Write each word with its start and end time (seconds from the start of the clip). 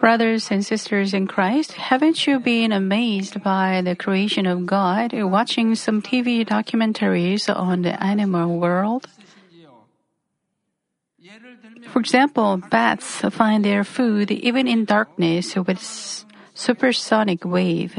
Brothers 0.00 0.50
and 0.50 0.64
sisters 0.64 1.14
in 1.14 1.26
Christ, 1.26 1.72
haven't 1.72 2.26
you 2.26 2.40
been 2.40 2.72
amazed 2.72 3.42
by 3.42 3.80
the 3.80 3.96
creation 3.96 4.46
of 4.46 4.66
God 4.66 5.12
watching 5.14 5.74
some 5.74 6.02
TV 6.02 6.44
documentaries 6.44 7.48
on 7.48 7.82
the 7.82 8.02
animal 8.02 8.58
world? 8.58 9.06
For 11.88 12.00
example, 12.00 12.56
bats 12.70 13.20
find 13.30 13.64
their 13.64 13.84
food 13.84 14.30
even 14.30 14.66
in 14.66 14.84
darkness 14.84 15.56
with 15.56 15.80
supersonic 16.54 17.44
wave. 17.44 17.96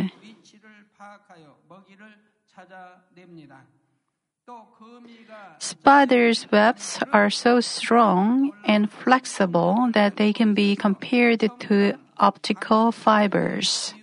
Spiders' 5.60 6.52
webs 6.52 7.00
are 7.14 7.30
so 7.30 7.60
strong 7.62 8.52
and 8.66 8.92
flexible 8.92 9.90
that 9.94 10.18
they 10.18 10.34
can 10.34 10.54
be 10.54 10.76
compared 10.76 11.40
to 11.40 11.94
optical 12.18 12.92
fibers. 12.92 13.94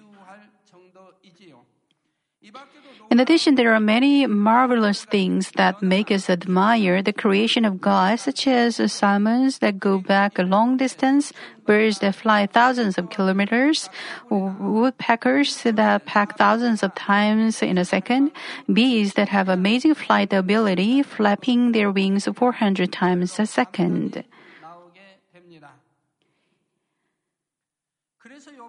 In 3.10 3.18
addition, 3.18 3.56
there 3.56 3.74
are 3.74 3.80
many 3.80 4.24
marvelous 4.28 5.04
things 5.04 5.50
that 5.56 5.82
make 5.82 6.12
us 6.12 6.30
admire 6.30 7.02
the 7.02 7.12
creation 7.12 7.64
of 7.64 7.80
God, 7.80 8.20
such 8.20 8.46
as 8.46 8.78
salmons 8.92 9.58
that 9.58 9.80
go 9.80 9.98
back 9.98 10.38
a 10.38 10.44
long 10.44 10.76
distance, 10.76 11.32
birds 11.66 11.98
that 11.98 12.14
fly 12.14 12.46
thousands 12.46 12.98
of 12.98 13.10
kilometers, 13.10 13.90
woodpeckers 14.30 15.60
that 15.64 16.06
peck 16.06 16.38
thousands 16.38 16.84
of 16.84 16.94
times 16.94 17.62
in 17.62 17.78
a 17.78 17.84
second, 17.84 18.30
bees 18.72 19.14
that 19.14 19.28
have 19.30 19.48
amazing 19.48 19.94
flight 19.94 20.32
ability, 20.32 21.02
flapping 21.02 21.72
their 21.72 21.90
wings 21.90 22.28
400 22.32 22.92
times 22.92 23.40
a 23.40 23.46
second. 23.46 24.22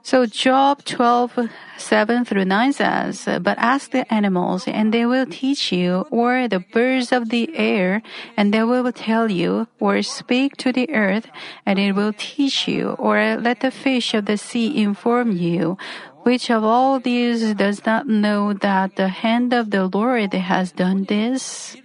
So 0.04 0.26
Job 0.26 0.84
12, 0.84 1.50
7 1.78 2.26
through 2.26 2.46
9 2.46 2.74
says, 2.74 3.30
But 3.42 3.58
ask 3.58 3.92
the 3.92 4.12
animals, 4.12 4.68
and 4.68 4.92
they 4.94 5.06
will 5.06 5.26
teach 5.26 5.72
you, 5.72 6.08
or 6.10 6.48
the 6.48 6.60
birds 6.60 7.12
of 7.12 7.30
the 7.30 7.56
air, 7.56 8.02
and 8.36 8.54
they 8.54 8.64
will 8.64 8.92
tell 8.92 9.30
you, 9.30 9.68
or 9.80 10.02
speak 10.02 10.58
to 10.58 10.74
the 10.74 10.90
earth, 10.90 11.28
and 11.66 11.78
it 11.78 11.94
will 11.94 12.14
teach 12.18 12.68
you, 12.68 12.98
or 12.98 13.38
let 13.38 13.62
the 13.62 13.70
fish 13.70 14.14
of 14.14 14.26
the 14.26 14.38
sea 14.38 14.82
inform 14.82 15.32
you. 15.32 15.78
Which 16.24 16.50
of 16.50 16.64
all 16.64 17.00
these 17.00 17.54
does 17.54 17.86
not 17.86 18.08
know 18.08 18.54
that 18.54 18.96
the 18.96 19.10
hand 19.10 19.54
of 19.54 19.70
the 19.70 19.86
Lord 19.86 20.34
has 20.34 20.72
done 20.72 21.06
this? 21.06 21.78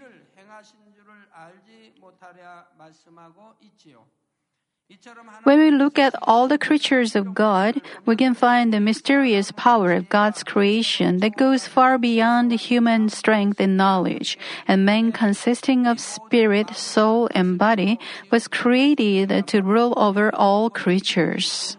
When 5.42 5.58
we 5.58 5.70
look 5.70 5.98
at 5.98 6.14
all 6.22 6.46
the 6.46 6.58
creatures 6.58 7.16
of 7.16 7.34
God, 7.34 7.80
we 8.04 8.14
can 8.14 8.34
find 8.34 8.72
the 8.72 8.78
mysterious 8.78 9.50
power 9.50 9.92
of 9.92 10.08
God's 10.08 10.44
creation 10.44 11.18
that 11.18 11.36
goes 11.36 11.66
far 11.66 11.98
beyond 11.98 12.52
human 12.52 13.08
strength 13.08 13.60
and 13.60 13.76
knowledge. 13.76 14.38
And 14.68 14.86
man, 14.86 15.10
consisting 15.10 15.86
of 15.86 15.98
spirit, 15.98 16.74
soul, 16.76 17.28
and 17.34 17.58
body, 17.58 17.98
was 18.30 18.46
created 18.46 19.46
to 19.48 19.62
rule 19.62 19.92
over 19.96 20.34
all 20.34 20.70
creatures. 20.70 21.76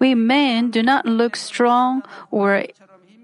We 0.00 0.14
men 0.14 0.70
do 0.70 0.82
not 0.82 1.04
look 1.04 1.36
strong 1.36 2.02
or 2.30 2.64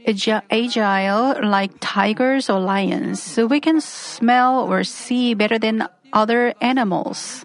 agile 0.06 1.36
like 1.42 1.72
tigers 1.80 2.50
or 2.50 2.60
lions, 2.60 3.22
so 3.22 3.46
we 3.46 3.60
can 3.60 3.80
smell 3.80 4.60
or 4.60 4.84
see 4.84 5.32
better 5.34 5.58
than 5.58 5.88
other 6.12 6.54
animals. 6.60 7.44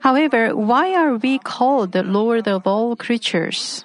However, 0.00 0.54
why 0.54 0.94
are 0.94 1.16
we 1.16 1.38
called 1.38 1.92
the 1.92 2.02
Lord 2.02 2.46
of 2.46 2.66
all 2.66 2.94
creatures? 2.96 3.84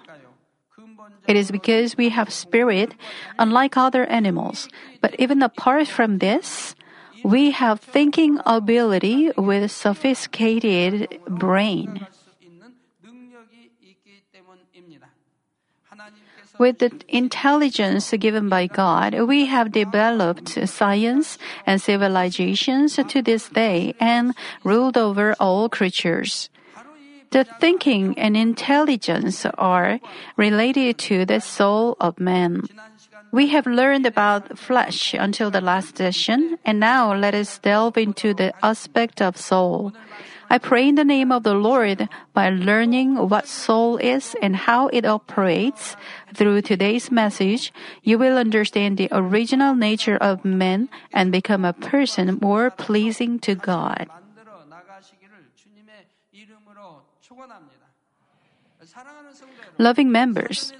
It 1.27 1.35
is 1.35 1.51
because 1.51 1.97
we 1.97 2.09
have 2.09 2.33
spirit, 2.33 2.93
unlike 3.39 3.77
other 3.77 4.05
animals. 4.05 4.67
But 5.01 5.15
even 5.19 5.41
apart 5.41 5.87
from 5.87 6.17
this, 6.17 6.75
we 7.23 7.51
have 7.51 7.79
thinking 7.79 8.39
ability 8.45 9.31
with 9.37 9.71
sophisticated 9.71 11.19
brain. 11.29 12.07
With 16.61 16.77
the 16.77 16.93
intelligence 17.09 18.13
given 18.19 18.45
by 18.47 18.67
God, 18.67 19.17
we 19.25 19.47
have 19.47 19.71
developed 19.71 20.53
science 20.69 21.39
and 21.65 21.81
civilizations 21.81 22.99
to 23.01 23.21
this 23.23 23.49
day 23.49 23.95
and 23.99 24.35
ruled 24.63 24.95
over 24.95 25.33
all 25.39 25.69
creatures. 25.69 26.53
The 27.31 27.45
thinking 27.45 28.13
and 28.13 28.37
intelligence 28.37 29.43
are 29.57 29.99
related 30.37 30.99
to 31.09 31.25
the 31.25 31.41
soul 31.41 31.97
of 31.99 32.19
man. 32.19 32.69
We 33.31 33.47
have 33.47 33.65
learned 33.65 34.05
about 34.05 34.59
flesh 34.59 35.15
until 35.17 35.49
the 35.49 35.61
last 35.65 35.97
session, 35.97 36.59
and 36.63 36.79
now 36.79 37.11
let 37.15 37.33
us 37.33 37.57
delve 37.57 37.97
into 37.97 38.35
the 38.35 38.53
aspect 38.61 39.19
of 39.19 39.35
soul. 39.35 39.93
I 40.51 40.57
pray 40.57 40.89
in 40.89 40.95
the 40.95 41.07
name 41.07 41.31
of 41.31 41.43
the 41.43 41.55
Lord 41.55 42.09
by 42.33 42.49
learning 42.49 43.15
what 43.15 43.47
soul 43.47 43.95
is 43.95 44.35
and 44.41 44.53
how 44.67 44.89
it 44.91 45.05
operates. 45.05 45.95
Through 46.35 46.67
today's 46.67 47.09
message, 47.09 47.71
you 48.03 48.19
will 48.19 48.35
understand 48.35 48.97
the 48.97 49.07
original 49.15 49.75
nature 49.75 50.17
of 50.19 50.43
men 50.43 50.89
and 51.13 51.31
become 51.31 51.63
a 51.63 51.71
person 51.71 52.37
more 52.41 52.69
pleasing 52.69 53.39
to 53.47 53.55
God. 53.55 54.11
Loving 59.79 60.11
members, 60.11 60.73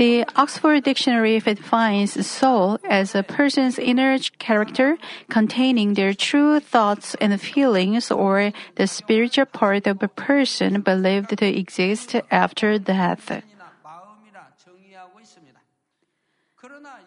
the 0.00 0.24
Oxford 0.34 0.84
Dictionary 0.84 1.38
defines 1.40 2.16
soul 2.26 2.80
as 2.88 3.14
a 3.14 3.22
person's 3.22 3.78
inner 3.78 4.16
character 4.38 4.96
containing 5.28 5.92
their 5.92 6.14
true 6.14 6.58
thoughts 6.58 7.14
and 7.20 7.38
feelings 7.38 8.10
or 8.10 8.50
the 8.76 8.86
spiritual 8.86 9.44
part 9.44 9.86
of 9.86 10.02
a 10.02 10.08
person 10.08 10.80
believed 10.80 11.36
to 11.36 11.44
exist 11.44 12.16
after 12.30 12.78
death. 12.78 13.44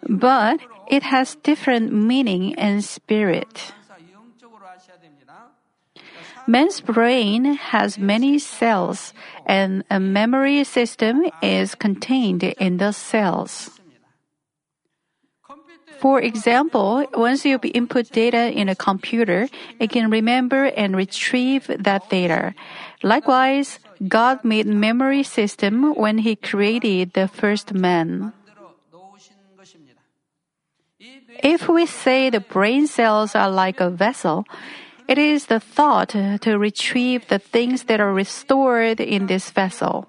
But 0.07 0.59
it 0.85 1.01
has 1.01 1.33
different 1.41 1.91
meaning 1.91 2.51
in 2.51 2.83
spirit. 2.83 3.73
Man's 6.45 6.81
brain 6.81 7.55
has 7.55 7.97
many 7.97 8.37
cells, 8.39 9.13
and 9.45 9.83
a 9.89 9.99
memory 9.99 10.63
system 10.63 11.23
is 11.41 11.75
contained 11.75 12.43
in 12.43 12.77
the 12.77 12.91
cells. 12.91 13.69
For 15.99 16.19
example, 16.19 17.07
once 17.13 17.45
you 17.45 17.59
input 17.63 18.11
data 18.11 18.51
in 18.51 18.67
a 18.67 18.75
computer, 18.75 19.47
it 19.79 19.89
can 19.89 20.09
remember 20.09 20.65
and 20.65 20.97
retrieve 20.97 21.71
that 21.79 22.09
data. 22.09 22.53
Likewise, 23.03 23.79
God 24.05 24.43
made 24.43 24.67
memory 24.67 25.23
system 25.23 25.95
when 25.95 26.17
he 26.17 26.35
created 26.35 27.13
the 27.13 27.29
first 27.29 27.73
man. 27.73 28.33
If 31.41 31.69
we 31.69 31.85
say 31.85 32.29
the 32.29 32.41
brain 32.41 32.87
cells 32.87 33.33
are 33.33 33.49
like 33.49 33.79
a 33.79 33.89
vessel, 33.89 34.43
it 35.07 35.17
is 35.17 35.47
the 35.47 35.59
thought 35.59 36.09
to 36.09 36.57
retrieve 36.57 37.27
the 37.27 37.39
things 37.39 37.83
that 37.83 37.99
are 37.99 38.13
restored 38.13 38.99
in 38.99 39.27
this 39.27 39.51
vessel. 39.51 40.07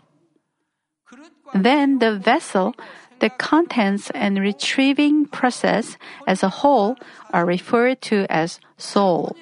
Then 1.55 1.99
the 1.99 2.17
vessel, 2.17 2.75
the 3.21 3.31
contents, 3.31 4.11
and 4.11 4.39
retrieving 4.39 5.27
process 5.27 5.97
as 6.27 6.43
a 6.43 6.49
whole 6.49 6.97
are 7.33 7.47
referred 7.47 8.03
to 8.03 8.27
as 8.31 8.61
soul. 8.77 9.37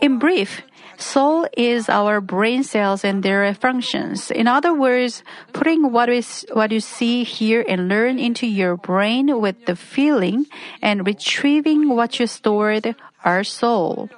In 0.00 0.18
brief, 0.18 0.62
soul 0.96 1.46
is 1.56 1.88
our 1.88 2.20
brain 2.20 2.64
cells 2.64 3.04
and 3.04 3.22
their 3.22 3.52
functions. 3.54 4.30
In 4.30 4.48
other 4.48 4.72
words, 4.72 5.22
putting 5.52 5.92
what, 5.92 6.08
is, 6.08 6.46
what 6.52 6.72
you 6.72 6.80
see, 6.80 7.24
hear, 7.24 7.64
and 7.68 7.88
learn 7.88 8.18
into 8.18 8.46
your 8.46 8.76
brain 8.76 9.40
with 9.40 9.66
the 9.66 9.76
feeling 9.76 10.46
and 10.80 11.06
retrieving 11.06 11.90
what 11.90 12.18
you 12.18 12.26
stored 12.26 12.96
are 13.24 13.44
soul. 13.44 14.08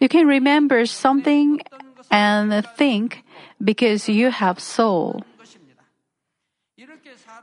You 0.00 0.08
can 0.08 0.26
remember 0.26 0.86
something 0.86 1.60
and 2.10 2.66
think 2.76 3.24
because 3.62 4.08
you 4.08 4.30
have 4.30 4.60
soul. 4.60 5.22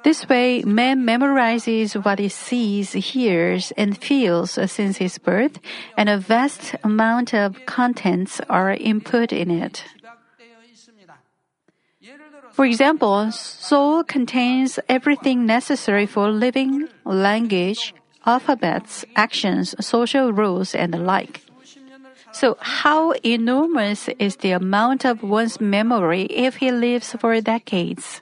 This 0.03 0.27
way, 0.27 0.61
man 0.63 1.03
memorizes 1.03 1.95
what 1.95 2.19
he 2.19 2.27
sees, 2.27 2.91
hears, 2.91 3.71
and 3.77 3.97
feels 3.97 4.59
since 4.69 4.97
his 4.97 5.17
birth, 5.17 5.59
and 5.97 6.09
a 6.09 6.17
vast 6.17 6.75
amount 6.83 7.33
of 7.33 7.65
contents 7.65 8.41
are 8.49 8.71
input 8.73 9.31
in 9.31 9.49
it. 9.49 9.85
For 12.51 12.65
example, 12.65 13.31
soul 13.31 14.03
contains 14.03 14.77
everything 14.87 15.45
necessary 15.45 16.05
for 16.05 16.29
living, 16.29 16.87
language, 17.05 17.95
alphabets, 18.25 19.05
actions, 19.15 19.73
social 19.79 20.31
rules, 20.31 20.75
and 20.75 20.93
the 20.93 20.99
like. 20.99 21.41
So, 22.33 22.57
how 22.59 23.13
enormous 23.23 24.09
is 24.19 24.37
the 24.37 24.51
amount 24.51 25.05
of 25.05 25.23
one's 25.23 25.61
memory 25.61 26.23
if 26.23 26.57
he 26.57 26.71
lives 26.71 27.13
for 27.13 27.39
decades? 27.41 28.21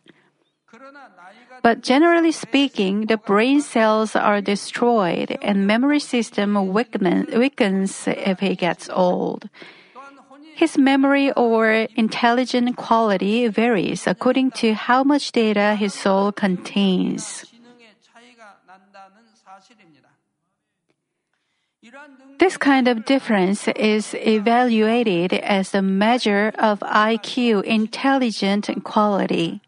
But 1.63 1.81
generally 1.81 2.31
speaking, 2.31 3.05
the 3.05 3.17
brain 3.17 3.61
cells 3.61 4.15
are 4.15 4.41
destroyed 4.41 5.37
and 5.41 5.67
memory 5.67 5.99
system 5.99 6.73
weakens 6.73 8.07
if 8.07 8.39
he 8.39 8.55
gets 8.55 8.89
old. 8.91 9.49
His 10.55 10.77
memory 10.77 11.31
or 11.31 11.87
intelligent 11.95 12.75
quality 12.77 13.47
varies 13.47 14.07
according 14.07 14.51
to 14.61 14.73
how 14.73 15.03
much 15.03 15.31
data 15.31 15.75
his 15.75 15.93
soul 15.93 16.31
contains. 16.31 17.50
This 22.41 22.57
kind 22.57 22.87
of 22.87 23.05
difference 23.05 23.67
is 23.67 24.15
evaluated 24.15 25.31
as 25.31 25.75
a 25.75 25.81
measure 25.83 26.51
of 26.57 26.79
IQ 26.79 27.63
intelligent 27.65 28.65
quality. 28.83 29.61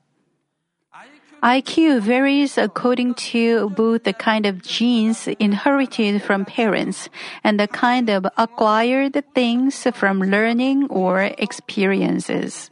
IQ 1.44 2.02
varies 2.02 2.58
according 2.58 3.14
to 3.30 3.70
both 3.70 4.06
the 4.06 4.14
kind 4.14 4.48
of 4.48 4.64
genes 4.64 5.28
inherited 5.38 6.24
from 6.24 6.46
parents 6.46 7.10
and 7.44 7.60
the 7.60 7.68
kind 7.68 8.10
of 8.10 8.26
acquired 8.40 9.22
things 9.36 9.86
from 9.94 10.18
learning 10.22 10.88
or 10.90 11.30
experiences. 11.38 12.72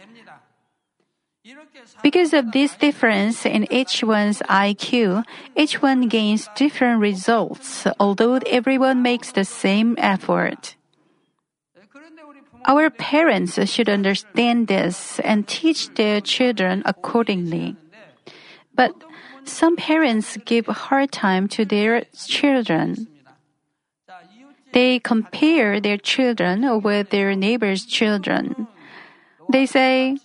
Because 2.03 2.33
of 2.33 2.51
this 2.51 2.75
difference 2.75 3.45
in 3.45 3.71
each 3.71 4.03
one's 4.03 4.39
IQ, 4.49 5.23
each 5.55 5.81
one 5.81 6.07
gains 6.07 6.49
different 6.55 6.99
results, 6.99 7.85
although 7.99 8.39
everyone 8.47 9.01
makes 9.01 9.31
the 9.31 9.45
same 9.45 9.95
effort. 9.97 10.75
Our 12.65 12.89
parents 12.89 13.57
should 13.69 13.89
understand 13.89 14.67
this 14.67 15.19
and 15.19 15.47
teach 15.47 15.93
their 15.95 16.21
children 16.21 16.83
accordingly. 16.85 17.75
But 18.73 18.93
some 19.43 19.75
parents 19.75 20.37
give 20.45 20.67
hard 20.67 21.11
time 21.11 21.47
to 21.49 21.65
their 21.65 22.05
children. 22.13 23.07
They 24.73 24.99
compare 24.99 25.81
their 25.81 25.97
children 25.97 26.81
with 26.81 27.09
their 27.09 27.35
neighbor's 27.35 27.85
children. 27.85 28.67
They 29.51 29.65
say, 29.65 30.17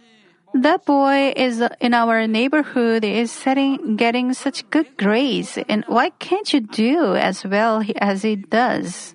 that 0.54 0.84
boy 0.84 1.32
is 1.36 1.62
in 1.80 1.94
our 1.94 2.26
neighborhood 2.26 3.04
is 3.04 3.30
setting, 3.30 3.96
getting 3.96 4.32
such 4.32 4.68
good 4.70 4.96
grades, 4.96 5.58
and 5.68 5.84
why 5.86 6.10
can't 6.10 6.52
you 6.52 6.60
do 6.60 7.14
as 7.14 7.44
well 7.44 7.82
as 7.96 8.22
he 8.22 8.36
does? 8.36 9.14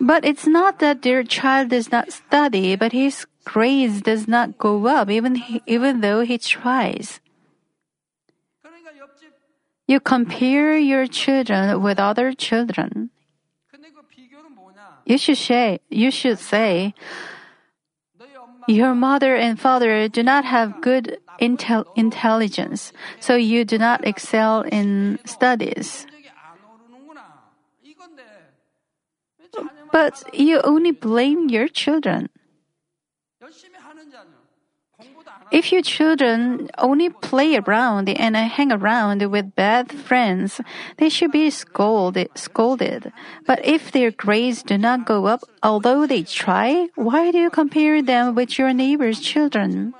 But 0.00 0.24
it's 0.24 0.46
not 0.46 0.80
that 0.80 1.02
their 1.02 1.22
child 1.22 1.70
does 1.70 1.90
not 1.90 2.12
study, 2.12 2.76
but 2.76 2.92
his 2.92 3.26
grades 3.44 4.02
does 4.02 4.26
not 4.26 4.58
go 4.58 4.86
up 4.86 5.10
even 5.10 5.36
he, 5.36 5.62
even 5.66 6.00
though 6.00 6.20
he 6.22 6.38
tries. 6.38 7.20
You 9.86 10.00
compare 10.00 10.76
your 10.76 11.06
children 11.06 11.82
with 11.82 11.98
other 11.98 12.32
children. 12.32 13.11
You 15.04 15.18
should 15.18 15.38
say, 15.38 15.80
you 15.90 16.10
should 16.10 16.38
say, 16.38 16.94
your 18.68 18.94
mother 18.94 19.34
and 19.34 19.58
father 19.58 20.08
do 20.08 20.22
not 20.22 20.44
have 20.44 20.80
good 20.80 21.18
intel- 21.40 21.86
intelligence, 21.96 22.92
so 23.20 23.34
you 23.34 23.64
do 23.64 23.78
not 23.78 24.06
excel 24.06 24.62
in 24.62 25.18
studies. 25.24 26.06
But 29.92 30.22
you 30.32 30.60
only 30.62 30.92
blame 30.92 31.50
your 31.50 31.68
children. 31.68 32.31
If 35.52 35.70
your 35.70 35.82
children 35.82 36.70
only 36.78 37.10
play 37.10 37.60
around 37.60 38.08
and 38.08 38.34
hang 38.34 38.72
around 38.72 39.20
with 39.30 39.54
bad 39.54 39.92
friends, 39.92 40.62
they 40.96 41.10
should 41.10 41.30
be 41.30 41.50
scolded, 41.50 42.30
scolded. 42.34 43.12
But 43.46 43.60
if 43.62 43.92
their 43.92 44.10
grades 44.10 44.62
do 44.62 44.78
not 44.78 45.04
go 45.04 45.26
up, 45.26 45.44
although 45.62 46.06
they 46.06 46.22
try, 46.22 46.88
why 46.96 47.30
do 47.30 47.38
you 47.38 47.50
compare 47.50 48.00
them 48.00 48.34
with 48.34 48.58
your 48.58 48.72
neighbor's 48.72 49.20
children? 49.20 49.92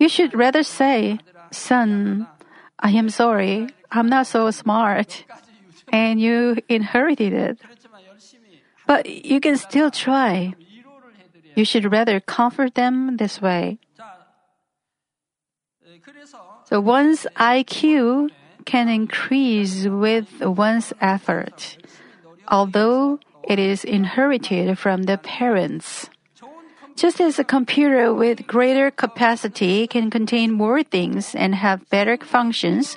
You 0.00 0.08
should 0.08 0.34
rather 0.34 0.64
say, 0.64 1.20
Son, 1.52 2.26
I 2.80 2.90
am 2.90 3.08
sorry, 3.08 3.68
I'm 3.92 4.08
not 4.08 4.26
so 4.26 4.50
smart, 4.50 5.24
and 5.92 6.20
you 6.20 6.58
inherited 6.68 7.32
it. 7.32 7.58
But 8.84 9.06
you 9.06 9.38
can 9.38 9.56
still 9.56 9.92
try. 9.92 10.54
You 11.56 11.64
should 11.64 11.90
rather 11.90 12.20
comfort 12.20 12.76
them 12.76 13.16
this 13.16 13.40
way. 13.40 13.78
So 16.68 16.80
one's 16.80 17.26
IQ 17.36 18.30
can 18.66 18.88
increase 18.88 19.86
with 19.86 20.28
one's 20.42 20.92
effort, 21.00 21.78
although 22.48 23.18
it 23.42 23.58
is 23.58 23.84
inherited 23.84 24.78
from 24.78 25.04
the 25.04 25.16
parents. 25.16 26.10
Just 26.96 27.20
as 27.20 27.38
a 27.38 27.44
computer 27.44 28.12
with 28.12 28.46
greater 28.46 28.90
capacity 28.90 29.86
can 29.86 30.10
contain 30.10 30.52
more 30.52 30.82
things 30.82 31.34
and 31.34 31.54
have 31.54 31.88
better 31.90 32.16
functions, 32.16 32.96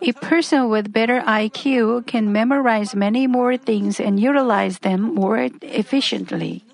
a 0.00 0.12
person 0.12 0.68
with 0.68 0.92
better 0.92 1.20
IQ 1.22 2.06
can 2.06 2.32
memorize 2.32 2.94
many 2.94 3.26
more 3.26 3.56
things 3.56 3.98
and 3.98 4.18
utilize 4.18 4.78
them 4.80 5.14
more 5.14 5.50
efficiently. 5.62 6.64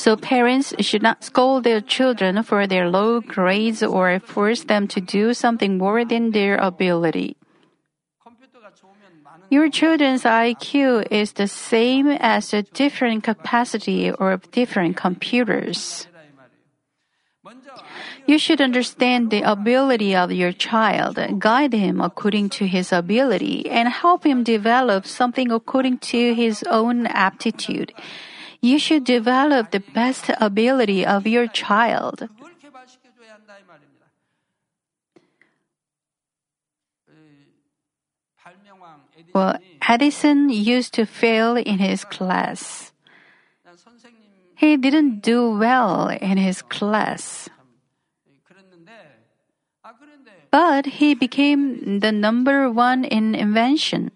So 0.00 0.16
parents 0.16 0.72
should 0.80 1.02
not 1.02 1.24
scold 1.24 1.64
their 1.64 1.82
children 1.82 2.42
for 2.42 2.66
their 2.66 2.88
low 2.88 3.20
grades 3.20 3.82
or 3.82 4.18
force 4.18 4.64
them 4.64 4.88
to 4.96 4.98
do 4.98 5.34
something 5.34 5.76
more 5.76 6.06
than 6.06 6.30
their 6.30 6.56
ability. 6.56 7.36
Your 9.50 9.68
children's 9.68 10.24
IQ 10.24 11.04
is 11.12 11.36
the 11.36 11.46
same 11.46 12.08
as 12.08 12.54
a 12.54 12.62
different 12.62 13.24
capacity 13.24 14.10
or 14.10 14.40
different 14.52 14.96
computers. 14.96 16.08
You 18.24 18.38
should 18.38 18.62
understand 18.62 19.28
the 19.28 19.42
ability 19.42 20.16
of 20.16 20.32
your 20.32 20.52
child, 20.52 21.20
guide 21.38 21.74
him 21.74 22.00
according 22.00 22.48
to 22.56 22.66
his 22.66 22.90
ability, 22.90 23.68
and 23.68 23.86
help 23.90 24.24
him 24.24 24.44
develop 24.44 25.04
something 25.04 25.52
according 25.52 25.98
to 26.16 26.32
his 26.32 26.64
own 26.72 27.04
aptitude. 27.04 27.92
You 28.60 28.78
should 28.78 29.04
develop 29.04 29.70
the 29.70 29.80
best 29.80 30.30
ability 30.40 31.04
of 31.04 31.26
your 31.26 31.46
child. 31.46 32.28
Well, 39.32 39.58
Edison 39.86 40.50
used 40.50 40.94
to 40.94 41.06
fail 41.06 41.56
in 41.56 41.78
his 41.78 42.04
class. 42.04 42.92
He 44.56 44.76
didn't 44.76 45.20
do 45.20 45.56
well 45.56 46.08
in 46.08 46.36
his 46.36 46.62
class. 46.62 47.48
But 50.50 51.00
he 51.00 51.14
became 51.14 52.00
the 52.00 52.12
number 52.12 52.70
one 52.70 53.04
in 53.04 53.34
invention. 53.34 54.10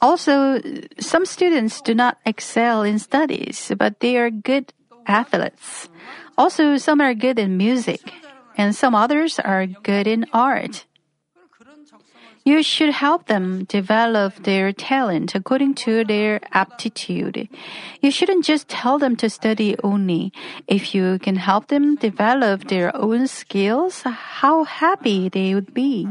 Also, 0.00 0.60
some 0.98 1.24
students 1.24 1.80
do 1.80 1.94
not 1.94 2.18
excel 2.26 2.82
in 2.82 2.98
studies, 2.98 3.70
but 3.78 4.00
they 4.00 4.16
are 4.16 4.30
good 4.30 4.72
athletes. 5.06 5.88
Also, 6.36 6.76
some 6.76 7.00
are 7.00 7.14
good 7.14 7.38
in 7.38 7.56
music, 7.56 8.12
and 8.56 8.74
some 8.74 8.94
others 8.94 9.38
are 9.38 9.66
good 9.66 10.06
in 10.06 10.26
art. 10.32 10.86
You 12.44 12.64
should 12.64 12.90
help 12.90 13.26
them 13.26 13.62
develop 13.70 14.42
their 14.42 14.72
talent 14.72 15.36
according 15.36 15.74
to 15.86 16.02
their 16.02 16.40
aptitude. 16.50 17.48
You 18.00 18.10
shouldn't 18.10 18.44
just 18.44 18.66
tell 18.66 18.98
them 18.98 19.14
to 19.22 19.30
study 19.30 19.76
only. 19.84 20.32
If 20.66 20.92
you 20.92 21.20
can 21.20 21.36
help 21.36 21.68
them 21.68 21.94
develop 21.94 22.66
their 22.66 22.90
own 22.96 23.28
skills, 23.28 24.02
how 24.02 24.64
happy 24.64 25.28
they 25.28 25.54
would 25.54 25.72
be. 25.72 26.08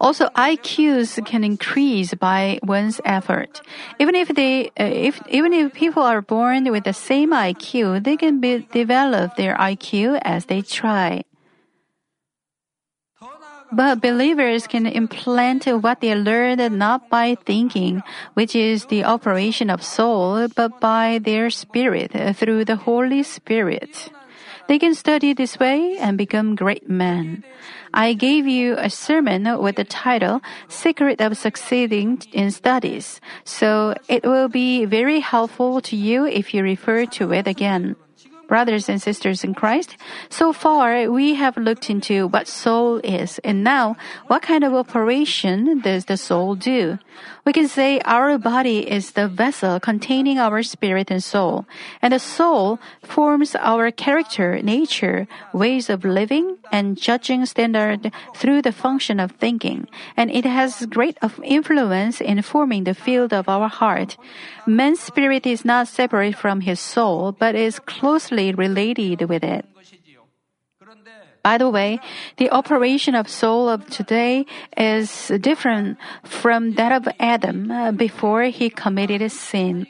Also, 0.00 0.26
IQs 0.36 1.24
can 1.24 1.44
increase 1.44 2.14
by 2.14 2.58
one's 2.62 3.00
effort. 3.04 3.60
Even 3.98 4.14
if 4.14 4.28
they, 4.28 4.68
uh, 4.78 4.84
if 4.84 5.20
even 5.28 5.52
if 5.52 5.72
people 5.72 6.02
are 6.02 6.20
born 6.20 6.70
with 6.70 6.84
the 6.84 6.92
same 6.92 7.30
IQ, 7.30 8.04
they 8.04 8.16
can 8.16 8.40
be, 8.40 8.66
develop 8.72 9.36
their 9.36 9.56
IQ 9.56 10.20
as 10.22 10.46
they 10.46 10.62
try. 10.62 11.24
But 13.72 14.00
believers 14.00 14.66
can 14.66 14.86
implant 14.86 15.66
what 15.66 16.00
they 16.00 16.14
learned 16.14 16.78
not 16.78 17.10
by 17.10 17.34
thinking, 17.34 18.02
which 18.34 18.54
is 18.54 18.86
the 18.86 19.02
operation 19.04 19.70
of 19.70 19.82
soul, 19.82 20.46
but 20.48 20.80
by 20.80 21.18
their 21.18 21.50
spirit 21.50 22.12
through 22.36 22.64
the 22.64 22.76
Holy 22.76 23.22
Spirit. 23.24 24.10
They 24.68 24.78
can 24.78 24.94
study 24.94 25.32
this 25.32 25.58
way 25.58 25.96
and 25.98 26.18
become 26.18 26.56
great 26.56 26.88
men. 26.88 27.44
I 27.94 28.14
gave 28.14 28.46
you 28.46 28.74
a 28.78 28.90
sermon 28.90 29.46
with 29.60 29.76
the 29.76 29.84
title 29.84 30.42
Secret 30.68 31.20
of 31.20 31.36
Succeeding 31.38 32.20
in 32.32 32.50
Studies, 32.50 33.20
so 33.44 33.94
it 34.08 34.24
will 34.24 34.48
be 34.48 34.84
very 34.84 35.20
helpful 35.20 35.80
to 35.82 35.96
you 35.96 36.26
if 36.26 36.52
you 36.52 36.62
refer 36.62 37.06
to 37.06 37.32
it 37.32 37.46
again. 37.46 37.96
Brothers 38.48 38.88
and 38.88 39.02
sisters 39.02 39.42
in 39.42 39.54
Christ, 39.54 39.96
so 40.28 40.52
far 40.52 41.10
we 41.10 41.34
have 41.34 41.56
looked 41.56 41.90
into 41.90 42.28
what 42.28 42.46
soul 42.46 43.00
is, 43.02 43.40
and 43.42 43.64
now 43.64 43.96
what 44.28 44.42
kind 44.42 44.62
of 44.62 44.72
operation 44.72 45.80
does 45.80 46.04
the 46.04 46.16
soul 46.16 46.54
do? 46.54 46.98
We 47.44 47.52
can 47.52 47.66
say 47.66 48.00
our 48.04 48.38
body 48.38 48.88
is 48.90 49.12
the 49.12 49.26
vessel 49.26 49.80
containing 49.80 50.38
our 50.38 50.62
spirit 50.62 51.10
and 51.10 51.22
soul, 51.22 51.66
and 52.02 52.12
the 52.12 52.18
soul 52.18 52.78
forms 53.02 53.56
our 53.56 53.90
character, 53.90 54.60
nature, 54.62 55.26
ways 55.52 55.88
of 55.88 56.04
living, 56.04 56.58
and 56.70 56.96
judging 57.00 57.46
standard 57.46 58.12
through 58.34 58.62
the 58.62 58.72
function 58.72 59.18
of 59.18 59.32
thinking, 59.32 59.88
and 60.16 60.30
it 60.30 60.44
has 60.44 60.86
great 60.86 61.18
influence 61.42 62.20
in 62.20 62.42
forming 62.42 62.84
the 62.84 62.94
field 62.94 63.32
of 63.32 63.48
our 63.48 63.68
heart. 63.68 64.16
Man's 64.66 65.00
spirit 65.00 65.46
is 65.46 65.64
not 65.64 65.88
separate 65.88 66.36
from 66.36 66.60
his 66.60 66.80
soul, 66.80 67.32
but 67.32 67.54
is 67.54 67.78
closely 67.78 68.35
related 68.36 69.28
with 69.28 69.44
it. 69.44 69.64
By 71.42 71.58
the 71.58 71.70
way, 71.70 72.00
the 72.38 72.50
operation 72.50 73.14
of 73.14 73.28
soul 73.28 73.68
of 73.68 73.86
today 73.86 74.46
is 74.76 75.30
different 75.40 75.98
from 76.24 76.74
that 76.74 76.90
of 76.90 77.06
Adam 77.20 77.70
uh, 77.70 77.92
before 77.92 78.50
he 78.50 78.68
committed 78.68 79.22
sin. 79.30 79.86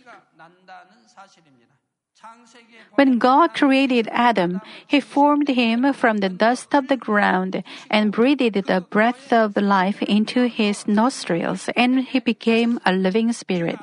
When 2.96 3.18
God 3.18 3.52
created 3.54 4.08
Adam, 4.10 4.60
He 4.86 5.00
formed 5.00 5.48
him 5.48 5.92
from 5.92 6.18
the 6.18 6.28
dust 6.28 6.74
of 6.74 6.88
the 6.88 6.96
ground 6.96 7.62
and 7.90 8.12
breathed 8.12 8.56
the 8.68 8.80
breath 8.80 9.32
of 9.32 9.56
life 9.56 10.02
into 10.02 10.48
his 10.48 10.88
nostrils, 10.88 11.68
and 11.76 12.00
he 12.04 12.20
became 12.20 12.80
a 12.84 12.92
living 12.92 13.32
spirit. 13.32 13.80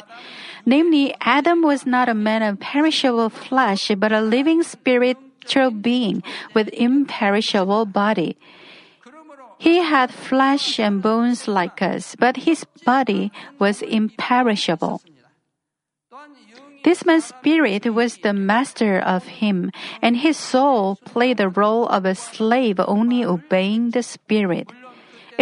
Namely, 0.65 1.13
Adam 1.21 1.61
was 1.61 1.85
not 1.85 2.07
a 2.07 2.13
man 2.13 2.41
of 2.41 2.59
perishable 2.59 3.29
flesh, 3.29 3.91
but 3.97 4.11
a 4.11 4.21
living 4.21 4.63
spiritual 4.63 5.71
being 5.71 6.23
with 6.53 6.69
imperishable 6.69 7.85
body. 7.85 8.37
He 9.59 9.79
had 9.79 10.13
flesh 10.13 10.79
and 10.79 11.01
bones 11.01 11.47
like 11.47 11.81
us, 11.81 12.15
but 12.19 12.43
his 12.43 12.65
body 12.85 13.31
was 13.59 13.81
imperishable. 13.81 15.01
This 16.83 17.05
man's 17.05 17.31
spirit 17.31 17.87
was 17.93 18.17
the 18.17 18.33
master 18.33 18.99
of 18.99 19.39
him, 19.39 19.71
and 20.01 20.17
his 20.17 20.35
soul 20.35 20.99
played 21.05 21.37
the 21.37 21.47
role 21.47 21.87
of 21.87 22.03
a 22.03 22.13
slave 22.13 22.79
only 22.79 23.23
obeying 23.23 23.91
the 23.91 24.03
spirit. 24.03 24.67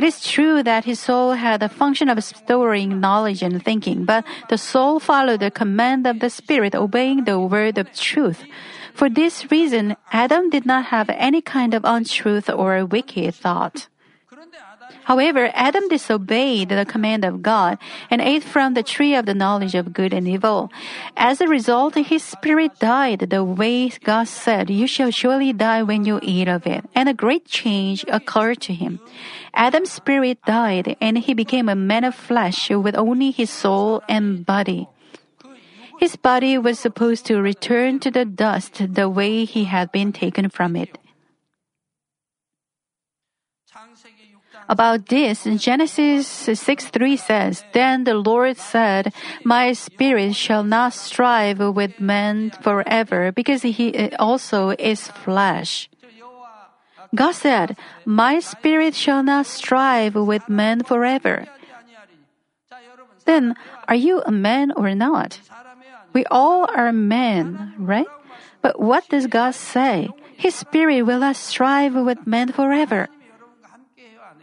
It 0.02 0.08
is 0.08 0.26
true 0.26 0.64
that 0.64 0.86
his 0.86 1.00
soul 1.00 1.34
had 1.34 1.60
the 1.60 1.70
function 1.70 2.10
of 2.10 2.24
storing 2.24 3.00
knowledge 3.00 3.44
and 3.44 3.64
thinking, 3.64 4.04
but 4.04 4.26
the 4.50 4.58
soul 4.58 5.00
followed 5.00 5.42
the 5.42 5.52
command 5.52 6.08
of 6.08 6.20
the 6.20 6.32
Spirit, 6.32 6.74
obeying 6.74 7.26
the 7.26 7.38
word 7.38 7.78
of 7.78 7.94
truth. 7.94 8.44
For 8.96 9.12
this 9.12 9.52
reason, 9.52 9.96
Adam 10.12 10.50
did 10.50 10.66
not 10.66 10.86
have 10.86 11.08
any 11.14 11.40
kind 11.40 11.76
of 11.76 11.86
untruth 11.86 12.50
or 12.50 12.84
wicked 12.84 13.36
thought. 13.36 13.90
However, 15.12 15.52
Adam 15.54 15.90
disobeyed 15.90 16.70
the 16.70 16.88
command 16.88 17.26
of 17.26 17.44
God 17.44 17.76
and 18.10 18.22
ate 18.22 18.48
from 18.48 18.76
the 18.76 18.82
tree 18.82 19.14
of 19.14 19.26
the 19.26 19.36
knowledge 19.36 19.76
of 19.76 19.92
good 19.92 20.14
and 20.14 20.26
evil. 20.26 20.72
As 21.18 21.42
a 21.42 21.52
result, 21.52 21.96
his 21.96 22.24
spirit 22.24 22.80
died 22.80 23.28
the 23.28 23.44
way 23.44 23.90
God 23.90 24.30
said, 24.30 24.70
You 24.70 24.88
shall 24.88 25.12
surely 25.12 25.52
die 25.52 25.84
when 25.84 26.06
you 26.06 26.22
eat 26.24 26.48
of 26.48 26.66
it. 26.66 26.88
And 26.96 27.10
a 27.10 27.14
great 27.14 27.44
change 27.44 28.06
occurred 28.08 28.62
to 28.62 28.74
him. 28.74 29.02
Adam's 29.54 29.92
spirit 29.92 30.40
died 30.48 30.96
and 31.02 31.18
he 31.18 31.34
became 31.34 31.68
a 31.68 31.76
man 31.76 32.06
of 32.06 32.16
flesh 32.16 32.70
with 32.70 32.96
only 32.96 33.32
his 33.32 33.50
soul 33.50 34.02
and 34.08 34.46
body. 34.46 34.88
His 36.00 36.16
body 36.16 36.58
was 36.58 36.80
supposed 36.80 37.26
to 37.26 37.44
return 37.44 38.00
to 38.00 38.12
the 38.12 38.24
dust 38.24 38.80
the 38.80 39.10
way 39.10 39.44
he 39.44 39.66
had 39.66 39.92
been 39.92 40.14
taken 40.14 40.48
from 40.48 40.78
it. 40.78 40.98
About 44.70 45.08
this, 45.08 45.44
Genesis 45.44 46.28
6 46.28 46.86
3 46.86 47.18
says, 47.18 47.64
Then 47.74 48.04
the 48.06 48.16
Lord 48.16 48.58
said, 48.58 49.14
My 49.44 49.74
spirit 49.74 50.36
shall 50.36 50.64
not 50.64 50.94
strive 50.94 51.60
with 51.60 52.00
man 52.00 52.52
forever, 52.52 53.32
because 53.32 53.64
he 53.64 54.12
also 54.16 54.70
is 54.80 55.08
flesh. 55.08 55.90
God 57.14 57.34
said, 57.34 57.76
My 58.06 58.40
spirit 58.40 58.96
shall 58.96 59.24
not 59.24 59.46
strive 59.46 60.16
with 60.16 60.48
man 60.48 60.84
forever. 60.84 61.48
Then, 63.26 63.56
are 63.88 63.96
you 63.96 64.22
a 64.26 64.32
man 64.32 64.72
or 64.72 64.96
not? 64.96 65.40
We 66.14 66.26
all 66.26 66.68
are 66.72 66.92
men, 66.92 67.74
right? 67.78 68.08
But 68.62 68.80
what 68.80 69.08
does 69.10 69.28
God 69.28 69.56
say? 69.56 70.10
His 70.38 70.56
spirit 70.56 71.04
will 71.04 71.20
not 71.20 71.36
strive 71.36 71.96
with 71.96 72.26
man 72.26 72.52
forever. 72.52 73.10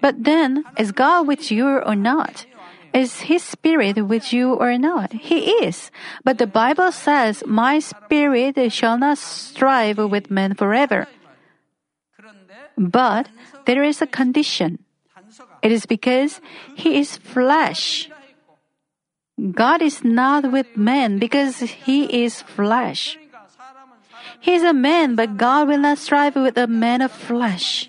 But 0.01 0.25
then, 0.25 0.65
is 0.79 0.93
God 0.93 1.27
with 1.27 1.51
you 1.51 1.67
or 1.67 1.95
not? 1.95 2.47
Is 2.93 3.29
His 3.29 3.43
Spirit 3.43 4.01
with 4.07 4.33
you 4.33 4.55
or 4.55 4.79
not? 4.79 5.13
He 5.13 5.51
is. 5.65 5.91
But 6.25 6.39
the 6.39 6.47
Bible 6.47 6.93
says, 6.93 7.43
My 7.47 7.79
Spirit 7.79 8.57
shall 8.73 8.99
not 8.99 9.19
strive 9.19 9.99
with 9.99 10.31
men 10.31 10.55
forever. 10.55 11.07
But 12.77 13.29
there 13.67 13.83
is 13.83 14.01
a 14.01 14.07
condition. 14.07 14.79
It 15.63 15.73
is 15.73 15.85
because 15.85 16.41
He 16.77 16.99
is 16.99 17.17
flesh. 17.17 18.09
God 19.39 19.83
is 19.83 20.03
not 20.03 20.51
with 20.51 20.67
men 20.77 21.19
because 21.19 21.61
He 21.61 22.25
is 22.25 22.43
flesh. 22.43 23.19
He 24.41 24.55
is 24.55 24.63
a 24.63 24.73
man, 24.73 25.15
but 25.15 25.37
God 25.37 25.69
will 25.69 25.79
not 25.79 25.99
strive 25.99 26.37
with 26.37 26.57
a 26.57 26.67
man 26.67 27.03
of 27.03 27.13
flesh. 27.13 27.88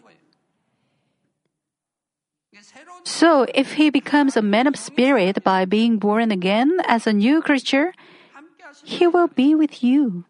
So, 3.10 3.48
if 3.56 3.74
he 3.74 3.90
becomes 3.90 4.38
a 4.38 4.42
man 4.46 4.68
of 4.68 4.78
spirit 4.78 5.44
by 5.44 5.66
being 5.66 5.98
born 5.98 6.30
again 6.30 6.78
as 6.86 7.08
a 7.08 7.12
new 7.12 7.42
creature, 7.42 7.92
he 8.86 9.08
will 9.08 9.28
be 9.28 9.56
with 9.56 9.84
you. 9.84 10.26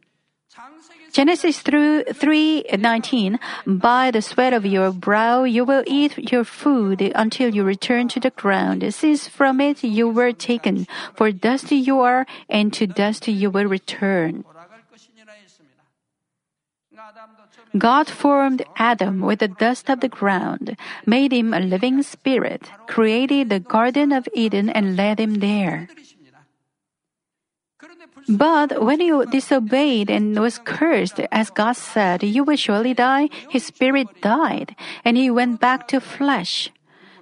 Genesis 1.11 1.59
3:19 1.61 3.37
By 3.67 4.11
the 4.11 4.21
sweat 4.21 4.53
of 4.53 4.65
your 4.65 4.91
brow 4.95 5.43
you 5.43 5.65
will 5.65 5.83
eat 5.85 6.31
your 6.31 6.45
food 6.45 7.01
until 7.13 7.53
you 7.53 7.67
return 7.67 8.07
to 8.15 8.19
the 8.23 8.31
ground 8.31 8.87
since 8.93 9.27
from 9.27 9.59
it 9.59 9.83
you 9.83 10.07
were 10.07 10.31
taken 10.31 10.87
for 11.13 11.35
dust 11.35 11.71
you 11.75 11.99
are 11.99 12.25
and 12.47 12.71
to 12.73 12.87
dust 12.87 13.27
you 13.27 13.51
will 13.51 13.67
return. 13.67 14.45
God 17.77 18.07
formed 18.07 18.63
Adam 18.77 19.21
with 19.21 19.39
the 19.39 19.47
dust 19.47 19.89
of 19.89 19.99
the 19.99 20.09
ground, 20.09 20.75
made 21.05 21.31
him 21.31 21.53
a 21.53 21.59
living 21.59 22.01
spirit, 22.01 22.71
created 22.87 23.49
the 23.49 23.59
Garden 23.59 24.11
of 24.11 24.27
Eden 24.33 24.69
and 24.69 24.95
led 24.95 25.19
him 25.19 25.35
there. 25.35 25.87
But 28.27 28.83
when 28.83 28.99
he 28.99 29.11
disobeyed 29.31 30.09
and 30.09 30.37
was 30.37 30.59
cursed, 30.59 31.19
as 31.31 31.49
God 31.49 31.73
said, 31.73 32.23
You 32.23 32.43
will 32.43 32.57
surely 32.57 32.93
die, 32.93 33.29
his 33.49 33.65
spirit 33.65 34.21
died, 34.21 34.75
and 35.05 35.17
he 35.17 35.29
went 35.29 35.59
back 35.59 35.87
to 35.89 35.99
flesh. 35.99 36.69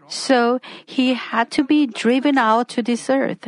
So 0.08 0.60
he 0.86 1.13
had 1.13 1.51
to 1.51 1.63
be 1.63 1.86
driven 1.86 2.38
out 2.38 2.70
to 2.70 2.82
this 2.82 3.10
earth. 3.10 3.48